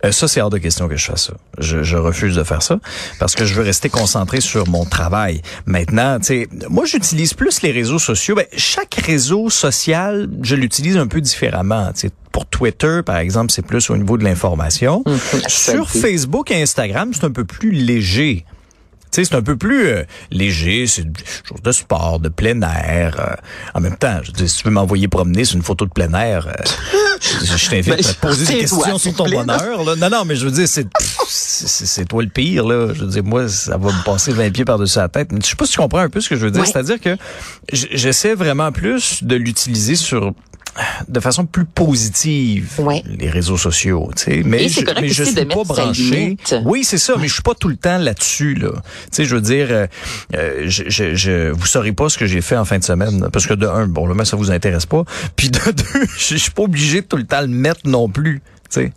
euh, 0.04 0.12
ça, 0.12 0.28
c'est 0.28 0.40
hors 0.40 0.50
de 0.50 0.58
question 0.58 0.88
que 0.88 0.96
je 0.96 1.06
fasse 1.06 1.28
ça. 1.28 1.34
Je, 1.58 1.82
je, 1.82 1.96
refuse 1.96 2.36
de 2.36 2.44
faire 2.44 2.62
ça 2.62 2.78
parce 3.18 3.34
que 3.34 3.46
je 3.46 3.54
veux 3.54 3.62
rester 3.62 3.88
concentré 3.88 4.40
sur 4.40 4.68
mon 4.68 4.84
travail. 4.84 5.40
Maintenant, 5.64 6.18
tu 6.18 6.26
sais, 6.26 6.48
moi, 6.68 6.84
j'utilise 6.84 7.32
plus 7.34 7.62
les 7.62 7.72
réseaux 7.72 7.98
sociaux. 7.98 8.34
Ben, 8.34 8.46
chaque 8.56 8.94
réseau 8.94 9.48
social, 9.48 10.28
je 10.42 10.54
l'utilise 10.54 10.98
un 10.98 11.06
peu 11.06 11.20
différemment. 11.20 11.90
Tu 11.94 12.00
sais, 12.00 12.10
pour 12.32 12.46
Twitter, 12.46 13.00
par 13.04 13.16
exemple, 13.16 13.50
c'est 13.50 13.64
plus 13.64 13.88
au 13.88 13.96
niveau 13.96 14.18
de 14.18 14.24
l'information. 14.24 15.02
Mm-hmm. 15.06 15.48
Sur 15.48 15.90
Facebook 15.90 16.50
et 16.50 16.60
Instagram, 16.60 17.12
c'est 17.14 17.24
un 17.24 17.32
peu 17.32 17.44
plus 17.44 17.70
léger 17.70 18.44
c'est 19.24 19.34
un 19.34 19.42
peu 19.42 19.56
plus 19.56 19.86
euh, 19.86 20.04
léger, 20.30 20.86
c'est 20.86 21.04
chose 21.48 21.62
de 21.62 21.72
sport, 21.72 22.20
de 22.20 22.28
plein 22.28 22.60
air. 22.62 23.16
Euh, 23.18 23.34
en 23.74 23.80
même 23.80 23.96
temps, 23.96 24.20
je 24.22 24.32
dis, 24.32 24.48
si 24.48 24.58
tu 24.58 24.64
veux 24.64 24.74
m'envoyer 24.74 25.08
promener 25.08 25.44
sur 25.44 25.56
une 25.56 25.62
photo 25.62 25.86
de 25.86 25.90
plein 25.90 26.12
air, 26.14 26.48
euh, 26.48 26.52
je, 27.20 27.70
t'invite 27.70 27.92
à 27.92 27.96
te 27.96 28.20
poser 28.20 28.46
des 28.46 28.60
questions 28.60 28.98
sur 28.98 29.14
ton 29.14 29.28
bonheur. 29.28 29.84
Là. 29.84 29.96
Non, 29.96 30.10
non, 30.10 30.24
mais 30.24 30.36
je 30.36 30.44
veux 30.44 30.50
dire, 30.50 30.68
c'est 30.68 30.86
c'est 31.28 32.06
toi 32.06 32.22
le 32.22 32.28
pire. 32.28 32.66
Là. 32.66 32.92
Je 32.94 33.00
veux 33.00 33.10
dire, 33.10 33.24
moi, 33.24 33.48
ça 33.48 33.76
va 33.76 33.92
me 33.92 34.04
passer 34.04 34.32
20 34.32 34.50
pieds 34.50 34.64
par-dessus 34.64 34.98
la 34.98 35.08
tête. 35.08 35.32
Mais 35.32 35.40
je 35.42 35.48
sais 35.48 35.56
pas 35.56 35.66
si 35.66 35.72
tu 35.72 35.78
comprends 35.78 36.00
un 36.00 36.10
peu 36.10 36.20
ce 36.20 36.28
que 36.28 36.36
je 36.36 36.44
veux 36.44 36.50
dire. 36.50 36.66
C'est-à-dire 36.66 37.00
que 37.00 37.16
j'essaie 37.72 38.34
vraiment 38.34 38.72
plus 38.72 39.22
de 39.22 39.36
l'utiliser 39.36 39.96
sur 39.96 40.32
de 41.08 41.20
façon 41.20 41.46
plus 41.46 41.64
positive 41.64 42.80
les 43.06 43.30
réseaux 43.30 43.56
sociaux, 43.56 44.10
tu 44.16 44.24
sais. 44.24 44.42
Mais 44.44 44.68
je, 44.68 44.80
mais 45.00 45.08
je 45.08 45.24
suis 45.24 45.44
pas 45.44 45.64
branché. 45.64 46.36
Oui, 46.64 46.84
c'est 46.84 46.98
ça, 46.98 47.14
mais 47.18 47.28
je 47.28 47.34
suis 47.34 47.42
pas 47.42 47.54
tout 47.54 47.68
le 47.68 47.76
temps 47.76 47.98
là-dessus 47.98 48.54
là. 48.54 48.70
Tu 48.72 48.82
sais, 49.10 49.24
je 49.24 49.34
veux 49.34 49.40
dire, 49.40 49.68
euh, 49.70 49.86
euh, 50.34 50.64
je, 50.66 50.84
je, 50.88 51.14
je, 51.14 51.50
vous 51.50 51.66
saurez 51.66 51.92
pas 51.92 52.08
ce 52.08 52.18
que 52.18 52.26
j'ai 52.26 52.40
fait 52.40 52.56
en 52.56 52.64
fin 52.64 52.78
de 52.78 52.84
semaine 52.84 53.28
parce 53.32 53.46
que 53.46 53.54
de 53.54 53.66
un, 53.66 53.86
bon, 53.86 54.06
le 54.06 54.24
ça 54.24 54.36
vous 54.36 54.50
intéresse 54.50 54.86
pas, 54.86 55.04
puis 55.36 55.50
de 55.50 55.58
deux, 55.66 56.06
je 56.18 56.36
suis 56.36 56.50
pas 56.50 56.62
obligé 56.62 57.00
de 57.00 57.06
tout 57.06 57.16
le 57.16 57.24
temps 57.24 57.40
le 57.40 57.48
mettre 57.48 57.80
non 57.84 58.08
plus, 58.08 58.40
tu 58.70 58.80
sais. 58.80 58.92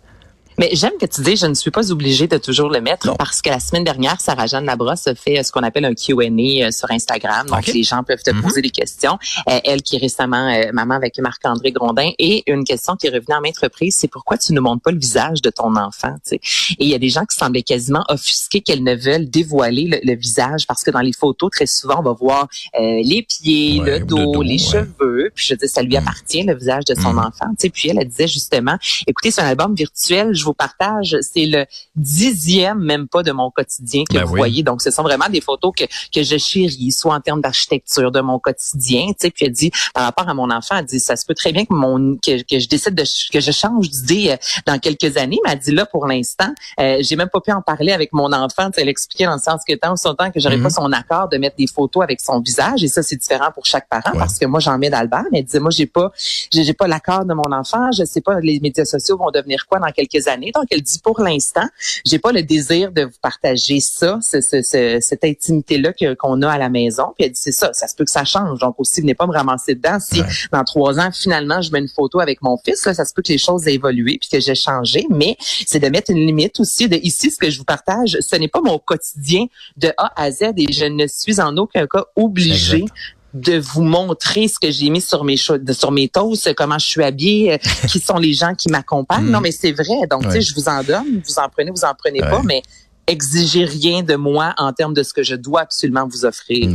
Mais 0.60 0.68
j'aime 0.74 0.92
que 1.00 1.06
tu 1.06 1.22
dis, 1.22 1.36
je 1.36 1.46
ne 1.46 1.54
suis 1.54 1.70
pas 1.70 1.90
obligée 1.90 2.26
de 2.26 2.36
toujours 2.36 2.68
le 2.68 2.82
mettre 2.82 3.16
parce 3.16 3.40
que 3.40 3.48
la 3.48 3.60
semaine 3.60 3.82
dernière, 3.82 4.20
Sarah-Jeanne 4.20 4.66
Labrosse 4.66 5.06
a 5.06 5.14
fait 5.14 5.42
ce 5.42 5.50
qu'on 5.50 5.62
appelle 5.62 5.86
un 5.86 5.94
Q&A 5.94 6.66
euh, 6.66 6.70
sur 6.70 6.90
Instagram. 6.90 7.46
Donc, 7.46 7.66
les 7.68 7.82
gens 7.82 8.02
peuvent 8.02 8.22
te 8.22 8.30
mm-hmm. 8.30 8.42
poser 8.42 8.60
des 8.60 8.68
questions. 8.68 9.18
Euh, 9.48 9.58
elle 9.64 9.80
qui 9.80 9.96
est 9.96 10.00
récemment 10.00 10.52
euh, 10.52 10.70
maman 10.74 10.96
avec 10.96 11.18
Marc-André 11.18 11.72
Grondin. 11.72 12.10
Et 12.18 12.42
une 12.46 12.64
question 12.64 12.94
qui 12.96 13.06
est 13.06 13.08
revenue 13.10 13.34
en 13.34 13.40
maintes 13.40 13.56
reprises, 13.56 13.96
c'est 13.98 14.08
pourquoi 14.08 14.36
tu 14.36 14.52
ne 14.52 14.60
montres 14.60 14.82
pas 14.82 14.90
le 14.90 14.98
visage 14.98 15.40
de 15.40 15.48
ton 15.48 15.76
enfant? 15.76 16.16
Et 16.30 16.40
il 16.78 16.88
y 16.88 16.94
a 16.94 16.98
des 16.98 17.08
gens 17.08 17.24
qui 17.24 17.38
semblaient 17.38 17.62
quasiment 17.62 18.04
offusqués 18.10 18.60
qu'elles 18.60 18.84
ne 18.84 18.94
veulent 18.94 19.30
dévoiler 19.30 20.02
le, 20.04 20.14
visage 20.14 20.66
parce 20.66 20.82
que 20.82 20.90
dans 20.90 21.00
les 21.00 21.14
photos, 21.14 21.50
très 21.50 21.64
souvent, 21.64 22.00
on 22.00 22.02
va 22.02 22.12
voir 22.12 22.48
les 22.78 23.26
pieds, 23.26 23.80
le, 23.82 24.00
dos, 24.00 24.42
les 24.42 24.58
cheveux. 24.58 25.09
Puis 25.34 25.46
je 25.46 25.54
dis, 25.54 25.68
ça 25.68 25.82
lui 25.82 25.94
mm. 25.94 25.98
appartient, 25.98 26.42
le 26.42 26.54
visage 26.54 26.84
de 26.84 26.94
son 26.94 27.14
mm. 27.14 27.18
enfant. 27.18 27.70
Puis 27.72 27.88
elle, 27.88 27.98
elle 27.98 28.08
disait 28.08 28.28
justement, 28.28 28.76
écoutez, 29.06 29.30
c'est 29.30 29.40
un 29.40 29.46
album 29.46 29.74
virtuel, 29.74 30.34
je 30.34 30.44
vous 30.44 30.54
partage, 30.54 31.16
c'est 31.20 31.46
le 31.46 31.66
dixième 31.96 32.78
même 32.78 33.08
pas 33.08 33.22
de 33.22 33.32
mon 33.32 33.50
quotidien 33.50 34.04
que 34.08 34.14
ben 34.14 34.24
vous 34.24 34.34
voyez. 34.34 34.62
Donc, 34.62 34.82
ce 34.82 34.90
sont 34.90 35.02
vraiment 35.02 35.28
des 35.30 35.40
photos 35.40 35.72
que, 35.76 35.84
que 36.14 36.22
je 36.22 36.36
chéris, 36.36 36.92
soit 36.92 37.14
en 37.14 37.20
termes 37.20 37.40
d'architecture 37.40 38.10
de 38.10 38.20
mon 38.20 38.38
quotidien. 38.38 39.06
Tu 39.08 39.14
sais, 39.18 39.30
puis 39.30 39.46
elle 39.46 39.52
dit, 39.52 39.70
par 39.94 40.04
rapport 40.04 40.28
à 40.28 40.34
mon 40.34 40.50
enfant, 40.50 40.76
elle 40.78 40.84
dit, 40.84 41.00
ça 41.00 41.16
se 41.16 41.24
peut 41.26 41.34
très 41.34 41.52
bien 41.52 41.64
que 41.64 41.74
mon 41.74 42.16
que, 42.16 42.42
que 42.42 42.58
je 42.58 42.68
décide 42.68 42.94
de 42.94 43.04
que 43.32 43.40
je 43.40 43.52
change 43.52 43.90
d'idée 43.90 44.30
euh, 44.30 44.36
dans 44.66 44.78
quelques 44.78 45.16
années. 45.16 45.38
Mais 45.44 45.52
elle 45.52 45.58
dit 45.58 45.72
là, 45.72 45.86
pour 45.86 46.06
l'instant, 46.06 46.52
euh, 46.80 46.98
j'ai 47.00 47.16
même 47.16 47.28
pas 47.28 47.40
pu 47.40 47.52
en 47.52 47.62
parler 47.62 47.92
avec 47.92 48.12
mon 48.12 48.32
enfant. 48.32 48.66
Tu 48.66 48.76
sais, 48.76 48.82
elle 48.82 48.88
expliquait 48.88 49.26
dans 49.26 49.34
le 49.34 49.40
sens 49.40 49.62
que 49.66 49.74
tant 49.74 49.96
son 49.96 50.14
temps 50.14 50.30
que 50.30 50.40
j'aurais 50.40 50.58
pas 50.58 50.64
mhm. 50.64 50.70
son 50.70 50.92
accord 50.92 51.28
de 51.28 51.36
mettre 51.38 51.56
des 51.56 51.66
photos 51.66 52.02
avec 52.02 52.20
son 52.20 52.40
visage. 52.40 52.82
Et 52.82 52.88
ça, 52.88 53.02
c'est 53.02 53.16
différent 53.16 53.50
pour 53.52 53.66
chaque 53.66 53.88
parent 53.88 54.12
parce 54.14 54.38
que 54.38 54.46
moi, 54.46 54.60
j'en 54.60 54.78
mets 54.78 54.90
d'Albert. 54.90 55.19
Mais 55.30 55.40
elle 55.40 55.44
disait, 55.44 55.60
moi, 55.60 55.70
j'ai 55.70 55.86
pas, 55.86 56.12
j'ai 56.52 56.72
pas 56.74 56.86
l'accord 56.86 57.24
de 57.24 57.34
mon 57.34 57.52
enfant. 57.52 57.90
Je 57.92 58.04
sais 58.04 58.20
pas, 58.20 58.40
les 58.40 58.60
médias 58.60 58.84
sociaux 58.84 59.16
vont 59.16 59.30
devenir 59.30 59.66
quoi 59.66 59.78
dans 59.78 59.90
quelques 59.90 60.28
années. 60.28 60.52
Donc, 60.54 60.64
elle 60.70 60.82
dit, 60.82 60.98
pour 61.02 61.20
l'instant, 61.20 61.66
j'ai 62.04 62.18
pas 62.18 62.32
le 62.32 62.42
désir 62.42 62.92
de 62.92 63.04
vous 63.04 63.18
partager 63.22 63.80
ça, 63.80 64.18
ce, 64.22 64.40
ce, 64.40 64.98
cette 65.00 65.24
intimité-là 65.24 65.92
qu'on 66.18 66.42
a 66.42 66.50
à 66.50 66.58
la 66.58 66.68
maison. 66.68 67.12
Puis 67.16 67.26
elle 67.26 67.32
dit, 67.32 67.40
c'est 67.40 67.52
ça, 67.52 67.72
ça 67.72 67.88
se 67.88 67.94
peut 67.94 68.04
que 68.04 68.10
ça 68.10 68.24
change. 68.24 68.58
Donc 68.60 68.74
aussi, 68.78 69.00
venez 69.00 69.14
pas 69.14 69.26
me 69.26 69.32
ramasser 69.32 69.74
dedans. 69.74 69.98
Si 70.00 70.22
dans 70.52 70.64
trois 70.64 70.98
ans, 70.98 71.10
finalement, 71.12 71.60
je 71.62 71.72
mets 71.72 71.80
une 71.80 71.88
photo 71.88 72.20
avec 72.20 72.42
mon 72.42 72.56
fils, 72.56 72.84
là, 72.86 72.94
ça 72.94 73.04
se 73.04 73.14
peut 73.14 73.22
que 73.22 73.32
les 73.32 73.38
choses 73.38 73.66
aient 73.66 73.74
évolué 73.74 74.18
puis 74.20 74.28
que 74.30 74.40
j'ai 74.40 74.54
changé. 74.54 75.06
Mais 75.10 75.36
c'est 75.66 75.80
de 75.80 75.88
mettre 75.88 76.10
une 76.10 76.24
limite 76.26 76.60
aussi. 76.60 76.88
De 76.88 76.96
ici, 76.96 77.30
ce 77.30 77.38
que 77.38 77.50
je 77.50 77.58
vous 77.58 77.64
partage, 77.64 78.18
ce 78.20 78.36
n'est 78.36 78.48
pas 78.48 78.60
mon 78.60 78.78
quotidien 78.78 79.46
de 79.76 79.92
A 79.96 80.12
à 80.16 80.30
Z 80.30 80.52
et 80.56 80.72
je 80.72 80.84
ne 80.84 81.06
suis 81.06 81.40
en 81.40 81.56
aucun 81.56 81.86
cas 81.86 82.04
obligée 82.16 82.84
de 83.34 83.58
vous 83.58 83.82
montrer 83.82 84.48
ce 84.48 84.58
que 84.58 84.70
j'ai 84.70 84.90
mis 84.90 85.00
sur 85.00 85.24
mes 85.24 85.36
sur 85.36 85.92
mes 85.92 86.08
toasts, 86.08 86.54
comment 86.54 86.78
je 86.78 86.86
suis 86.86 87.04
habillée, 87.04 87.54
euh, 87.54 87.58
qui 87.88 88.00
sont 88.00 88.18
les 88.18 88.32
gens 88.32 88.54
qui 88.54 88.68
m'accompagnent. 88.68 89.30
Non, 89.30 89.40
mm. 89.40 89.42
mais 89.42 89.52
c'est 89.52 89.72
vrai. 89.72 90.06
Donc, 90.10 90.24
tu 90.24 90.32
sais, 90.32 90.40
je 90.40 90.54
vous 90.54 90.68
en 90.68 90.82
donne, 90.82 91.22
vous 91.26 91.38
en 91.38 91.48
prenez, 91.48 91.70
vous 91.70 91.84
en 91.84 91.94
prenez 91.94 92.20
pas, 92.20 92.42
mais 92.44 92.62
exigez 93.10 93.64
rien 93.64 94.02
de 94.02 94.14
moi 94.14 94.54
en 94.56 94.72
termes 94.72 94.94
de 94.94 95.02
ce 95.02 95.12
que 95.12 95.24
je 95.24 95.34
dois 95.34 95.62
absolument 95.62 96.06
vous 96.06 96.24
offrir. 96.24 96.70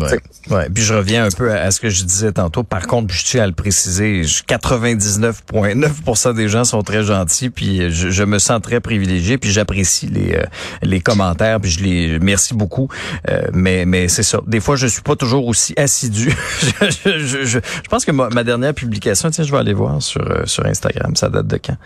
Ouais. 0.50 0.68
Puis 0.74 0.84
je 0.84 0.94
reviens 0.94 1.26
un 1.26 1.30
peu 1.30 1.52
à, 1.52 1.72
ce 1.72 1.80
que 1.80 1.90
je 1.90 2.04
disais 2.04 2.34
tantôt. 2.34 2.64
Par 2.64 2.88
contre, 2.88 3.14
je 3.14 3.24
tiens 3.24 3.44
à 3.44 3.48
le 3.48 3.54
préciser, 3.54 4.22
99,9% 4.22 6.36
des 6.36 6.50
gens 6.50 6.66
sont 6.66 6.82
très 6.82 7.04
gentils, 7.04 7.50
puis 7.50 7.92
je, 7.92 8.24
me 8.24 8.40
sens 8.40 8.62
très 8.62 8.82
privilégié, 8.82 9.38
puis 9.38 9.52
j'apprécie 9.52 10.08
les 10.08 10.34
euh, 10.34 10.44
les 10.82 11.00
commentaires, 11.00 11.62
puis 11.62 11.72
je 11.72 11.84
les 11.84 12.20
merci 12.20 12.54
beaucoup. 12.54 12.90
Euh, 13.30 13.48
mais 13.54 13.86
mais 13.86 14.08
c'est 14.08 14.24
ça. 14.24 14.40
Des 14.46 14.60
fois, 14.60 14.76
je 14.76 14.88
suis 14.88 15.02
pas 15.02 15.16
toujours 15.16 15.48
aussi 15.48 15.74
assidu. 15.78 16.36
je, 16.82 17.20
je, 17.20 17.46
je, 17.46 17.60
pense 17.90 18.04
que 18.04 18.12
ma, 18.12 18.44
dernière 18.44 18.74
publication, 18.74 19.30
tiens, 19.30 19.44
je 19.44 19.52
vais 19.52 19.60
aller 19.60 19.74
voir 19.74 20.02
sur 20.02 20.22
euh, 20.22 20.46
sur 20.46 20.66
Instagram. 20.66 21.16
Ça 21.16 21.30
date 21.30 21.48
de 21.48 21.58
quand? 21.58 21.78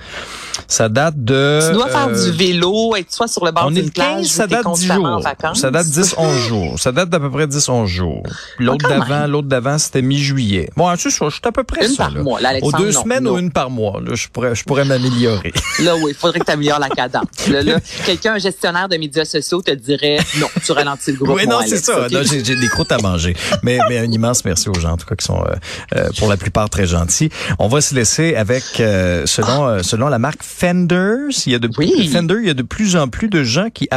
Ça 0.68 0.90
date 0.90 1.16
de. 1.18 1.60
Tu 1.68 1.74
dois 1.74 1.90
faire 1.90 2.12
du 2.12 2.32
vélo, 2.32 2.96
être 2.96 3.14
soit 3.14 3.28
sur 3.28 3.46
le 3.46 3.52
bord 3.52 3.70
d'une 3.70 3.92
plage 3.92 4.26
ça 4.40 4.48
date 4.48 4.74
10 4.74 4.88
jours. 4.88 5.24
Ça 5.54 5.72
date 5.72 5.88
10, 5.88 6.16
11 6.18 6.38
jours. 6.48 6.80
Ça 6.80 6.92
date 6.92 7.10
d'à 7.10 7.20
peu 7.20 7.30
près 7.30 7.48
10, 7.48 7.70
11 7.70 7.90
jours. 7.90 8.24
L'autre 8.58 8.86
ah, 8.90 9.00
d'avant, 9.00 9.28
l'autre 9.28 9.48
d'avant, 9.48 9.78
c'était 9.78 10.02
mi-juillet. 10.02 10.70
Bon, 10.76 10.94
je 10.96 11.10
suis 11.10 11.26
à 11.44 11.52
peu 11.52 11.64
près 11.64 11.86
une 11.86 11.94
ça. 11.94 12.06
Par 12.06 12.24
mois, 12.24 12.42
là, 12.42 12.54
Aux 12.62 12.72
deux 12.72 12.92
semaines 12.92 13.28
ou 13.28 13.38
une 13.38 13.52
par 13.52 13.70
mois. 13.70 14.02
Là, 14.06 14.16
je 14.16 14.28
pourrais, 14.28 14.56
je 14.56 14.64
pourrais 14.64 14.86
m'améliorer. 14.86 15.54
Là, 15.80 15.96
oui, 15.96 16.10
il 16.10 16.14
faudrait 16.14 16.40
que 16.40 16.46
tu 16.46 16.52
améliores 16.52 16.80
la 16.80 16.90
cadence. 16.90 17.48
Là, 17.48 17.62
là 17.62 17.80
quelqu'un, 18.06 18.34
un 18.34 18.38
gestionnaire 18.38 18.90
de 18.90 18.98
médias 18.98 19.26
sociaux, 19.26 19.62
te 19.62 19.72
dirait 19.72 20.18
non, 20.40 20.48
tu 20.64 20.72
ralentis 20.72 21.12
le 21.12 21.18
groupe. 21.18 21.36
Oui, 21.36 21.48
non, 21.48 21.60
c'est 21.66 21.78
ça. 21.78 22.08
J'ai 22.10 22.56
des 22.56 22.68
croûtes 22.68 22.92
à 22.92 22.98
manger. 22.98 23.36
mais, 23.64 23.80
mais 23.88 24.00
un 24.00 24.12
immense 24.12 24.44
merci 24.46 24.70
aux 24.70 24.74
gens, 24.74 24.92
en 24.92 24.98
tout 24.98 25.06
cas, 25.06 25.16
qui 25.16 25.26
sont 25.26 25.42
euh, 25.42 25.56
euh, 25.96 26.10
pour 26.18 26.30
la 26.30 26.38
plupart 26.38 26.70
très 26.70 26.86
gentils. 26.86 27.30
On 27.58 27.68
va 27.68 27.82
se 27.82 27.96
laisser 27.96 28.36
avec, 28.36 28.64
euh, 28.80 29.26
selon, 29.26 29.68
euh, 29.68 29.84
selon 29.84 30.08
la 30.08 30.20
marque 30.20 30.44
Fenders, 30.44 31.30
il 31.46 31.52
y 31.52 31.56
a 31.56 31.60
de, 31.60 31.70
oui. 31.78 32.10
Fender, 32.12 32.36
il 32.42 32.48
y 32.48 32.50
a 32.50 32.54
de 32.54 32.64
plus 32.64 32.96
en 32.96 33.08
plus 33.08 33.28
de 33.28 33.44
gens 33.44 33.70
qui 33.74 33.88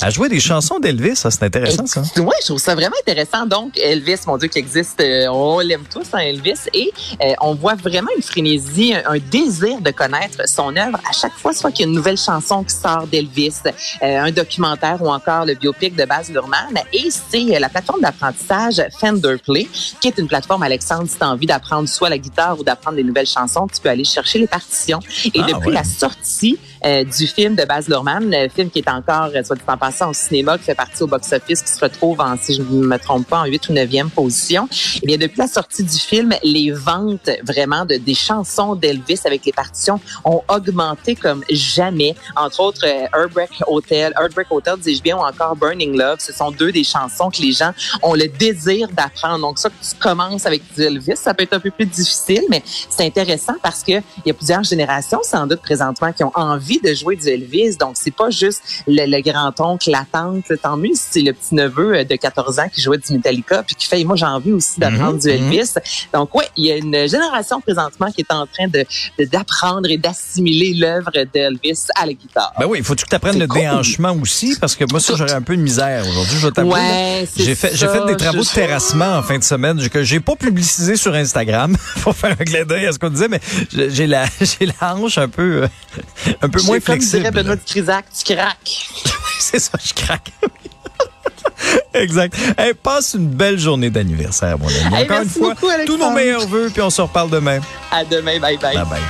à 0.00 0.10
jouer 0.10 0.28
des 0.28 0.40
chansons 0.40 0.78
d'Elvis, 0.78 1.16
ça 1.16 1.30
c'est 1.30 1.44
intéressant 1.44 1.86
ça. 1.86 2.02
Oui, 2.16 2.34
je 2.40 2.46
trouve 2.46 2.58
ça 2.58 2.74
vraiment 2.74 2.96
intéressant. 3.00 3.46
Donc 3.46 3.78
Elvis, 3.78 4.18
mon 4.26 4.36
Dieu, 4.36 4.48
qui 4.48 4.58
existe, 4.58 5.00
euh, 5.00 5.26
on 5.28 5.60
l'aime 5.60 5.84
tous, 5.90 6.06
hein, 6.12 6.18
Elvis, 6.18 6.58
et 6.72 6.92
euh, 7.22 7.32
on 7.40 7.54
voit 7.54 7.74
vraiment 7.74 8.10
une 8.16 8.22
frénésie, 8.22 8.94
un, 8.94 9.18
désir 9.30 9.80
de 9.80 9.90
connaître 9.90 10.48
son 10.48 10.76
œuvre 10.76 10.98
à 11.08 11.12
chaque 11.12 11.34
fois, 11.34 11.52
soit 11.52 11.70
qu'il 11.70 11.84
y 11.84 11.88
a 11.88 11.90
une 11.90 11.96
nouvelle 11.96 12.16
chanson 12.16 12.62
qui 12.62 12.74
sort 12.74 13.06
d'Elvis, 13.06 13.54
euh, 13.66 13.72
un 14.02 14.30
documentaire 14.30 15.02
ou 15.02 15.08
encore 15.08 15.44
le 15.44 15.54
biopic 15.54 15.96
de 15.96 16.04
Baz 16.04 16.30
Luhrmann. 16.30 16.78
Et 16.92 17.08
c'est 17.10 17.58
la 17.58 17.68
plateforme 17.68 18.00
d'apprentissage 18.00 18.82
Fender 18.98 19.36
Play, 19.44 19.68
qui 20.00 20.08
est 20.08 20.18
une 20.18 20.28
plateforme, 20.28 20.62
Alexandre, 20.62 21.08
si 21.08 21.16
tu 21.16 21.24
as 21.24 21.28
envie 21.28 21.46
d'apprendre 21.46 21.88
soit 21.88 22.08
la 22.08 22.18
guitare 22.18 22.58
ou 22.58 22.64
d'apprendre 22.64 22.96
des 22.96 23.04
nouvelles 23.04 23.26
chansons, 23.26 23.66
tu 23.66 23.80
peux 23.80 23.88
aller 23.88 24.04
chercher 24.04 24.38
les 24.38 24.46
partitions. 24.46 25.00
Et 25.24 25.40
ah, 25.40 25.46
depuis 25.52 25.72
la 25.72 25.84
sortie 25.84 26.58
du 26.84 27.26
film 27.26 27.54
de 27.54 27.64
Baz 27.64 27.88
Luhrmann, 27.88 28.30
le 28.30 28.48
film 28.48 28.70
qui 28.70 28.80
est 28.80 28.88
encore, 28.88 29.30
soit 29.44 29.56
dit 29.56 29.62
en 29.66 29.76
passant, 29.76 30.12
cinéma 30.12 30.58
qui 30.58 30.64
fait 30.64 30.74
partie 30.74 31.02
au 31.02 31.06
box-office, 31.06 31.62
qui 31.62 31.72
se 31.72 31.80
retrouve 31.80 32.20
en, 32.20 32.36
si 32.36 32.54
je 32.54 32.62
ne 32.62 32.86
me 32.86 32.98
trompe 32.98 33.26
pas, 33.28 33.40
en 33.40 33.44
8 33.44 33.68
ou 33.68 33.72
9e 33.72 34.10
position. 34.10 34.68
Eh 35.02 35.06
bien, 35.06 35.16
depuis 35.16 35.38
la 35.38 35.48
sortie 35.48 35.82
du 35.82 35.98
film, 35.98 36.34
les 36.42 36.70
ventes 36.70 37.30
vraiment 37.44 37.84
de 37.84 37.96
des 37.96 38.14
chansons 38.14 38.74
d'Elvis 38.74 39.20
avec 39.24 39.44
les 39.44 39.52
partitions 39.52 40.00
ont 40.24 40.42
augmenté 40.48 41.14
comme 41.14 41.42
jamais. 41.50 42.14
Entre 42.36 42.60
autres, 42.60 42.86
euh, 42.86 43.06
Heartbreak 43.14 43.50
Hotel, 43.66 44.12
Heartbreak 44.18 44.50
Hotel, 44.50 44.74
dis-je 44.78 45.02
bien, 45.02 45.16
ou 45.16 45.20
encore 45.20 45.56
Burning 45.56 45.96
Love. 45.96 46.18
Ce 46.20 46.32
sont 46.32 46.50
deux 46.50 46.72
des 46.72 46.84
chansons 46.84 47.30
que 47.30 47.42
les 47.42 47.52
gens 47.52 47.72
ont 48.02 48.14
le 48.14 48.28
désir 48.28 48.88
d'apprendre. 48.88 49.40
Donc, 49.40 49.58
ça, 49.58 49.68
que 49.68 49.74
tu 49.74 49.96
commences 50.00 50.46
avec 50.46 50.62
du 50.74 50.82
Elvis, 50.82 51.16
ça 51.16 51.34
peut 51.34 51.42
être 51.42 51.54
un 51.54 51.60
peu 51.60 51.70
plus 51.70 51.86
difficile, 51.86 52.42
mais 52.48 52.62
c'est 52.88 53.04
intéressant 53.04 53.54
parce 53.62 53.82
que 53.82 53.92
il 53.92 54.26
y 54.26 54.30
a 54.30 54.34
plusieurs 54.34 54.64
générations, 54.64 55.20
sans 55.22 55.46
doute, 55.46 55.60
présentement, 55.60 56.12
qui 56.12 56.24
ont 56.24 56.32
envie 56.34 56.67
de 56.76 56.94
jouer 56.94 57.16
du 57.16 57.28
Elvis. 57.28 57.76
Donc, 57.76 57.92
c'est 57.94 58.14
pas 58.14 58.30
juste 58.30 58.62
le, 58.86 59.06
le 59.06 59.22
grand-oncle, 59.22 59.90
la 59.90 60.04
tante, 60.10 60.44
tant 60.62 60.76
mieux 60.76 60.94
si 60.94 61.04
c'est 61.10 61.22
le 61.22 61.32
petit 61.32 61.54
neveu 61.54 61.96
euh, 61.96 62.04
de 62.04 62.16
14 62.16 62.58
ans 62.58 62.68
qui 62.72 62.80
jouait 62.80 62.98
du 62.98 63.12
Metallica 63.12 63.62
puis 63.62 63.74
qui 63.74 63.86
fait 63.86 64.02
moi 64.04 64.16
j'ai 64.16 64.26
envie 64.26 64.52
aussi 64.52 64.80
d'apprendre 64.80 65.14
mhm, 65.14 65.20
du 65.20 65.28
mhm. 65.28 65.52
Elvis. 65.52 65.74
Donc 66.12 66.34
ouais, 66.34 66.48
il 66.56 66.66
y 66.66 66.72
a 66.72 66.76
une 66.76 67.08
génération 67.08 67.60
présentement 67.60 68.10
qui 68.10 68.22
est 68.22 68.32
en 68.32 68.46
train 68.46 68.68
de 68.68 68.84
d'apprendre 69.24 69.88
et 69.90 69.98
d'assimiler 69.98 70.74
l'œuvre 70.74 71.10
d'Elvis 71.32 71.86
à 71.94 72.06
la 72.06 72.12
guitare. 72.12 72.52
Ben 72.58 72.66
oui, 72.66 72.78
il 72.78 72.84
faut 72.84 72.94
que 72.94 73.02
tu 73.02 73.14
apprennes 73.14 73.38
le 73.38 73.46
déhanchement 73.46 74.16
aussi 74.20 74.56
parce 74.60 74.76
que 74.76 74.84
moi 74.90 75.00
ça 75.00 75.14
j'aurais 75.16 75.32
un 75.32 75.42
peu 75.42 75.56
de 75.56 75.62
misère 75.62 76.06
aujourd'hui, 76.08 76.38
je 76.38 76.48
t'avoue. 76.48 76.72
Ouais, 76.72 77.28
j'ai 77.36 77.54
fait 77.54 77.70
j'ai 77.74 77.86
fait 77.86 78.04
des 78.06 78.16
travaux 78.16 78.42
de 78.42 78.48
terrassement 78.48 79.16
en 79.16 79.22
fin 79.22 79.38
de 79.38 79.44
semaine 79.44 79.88
que 79.88 80.02
j'ai 80.02 80.20
pas 80.20 80.36
publicisé 80.36 80.96
sur 80.96 81.14
Instagram 81.14 81.76
pour 82.02 82.14
faire 82.14 82.32
un 82.38 82.44
clin 82.44 82.64
d'œil 82.64 82.86
à 82.86 82.92
ce 82.92 82.98
qu'on 82.98 83.10
disait 83.10 83.28
mais 83.28 83.40
j'ai 83.70 84.06
la 84.06 84.24
j'ai 84.40 84.66
la 84.66 84.94
hanche 84.94 85.18
un 85.18 85.28
peu 85.28 85.62
euh, 85.62 85.68
un 86.42 86.48
peu 86.48 86.57
moins 86.62 86.80
flexible. 86.80 87.22
Comme 87.24 87.32
dirait 87.32 87.42
Benoît 87.42 87.56
de 87.56 87.64
Crisac, 87.64 88.04
tu 88.16 88.34
craques. 88.34 88.88
c'est 89.38 89.58
ça, 89.58 89.78
je 89.84 89.94
craque. 89.94 90.32
exact. 91.94 92.34
Hey, 92.56 92.74
passe 92.74 93.14
une 93.14 93.28
belle 93.28 93.58
journée 93.58 93.90
d'anniversaire, 93.90 94.58
mon 94.58 94.68
ami. 94.68 95.04
Encore 95.04 95.22
une 95.22 95.28
fois, 95.28 95.54
tous 95.86 95.96
nos 95.96 96.10
meilleurs 96.10 96.46
voeux, 96.46 96.70
puis 96.72 96.82
on 96.82 96.90
se 96.90 97.02
reparle 97.02 97.30
demain. 97.30 97.60
À 97.90 98.04
demain. 98.04 98.38
Bye 98.38 98.58
bye. 98.58 98.74
Bye 98.74 98.84
bye. 98.84 99.00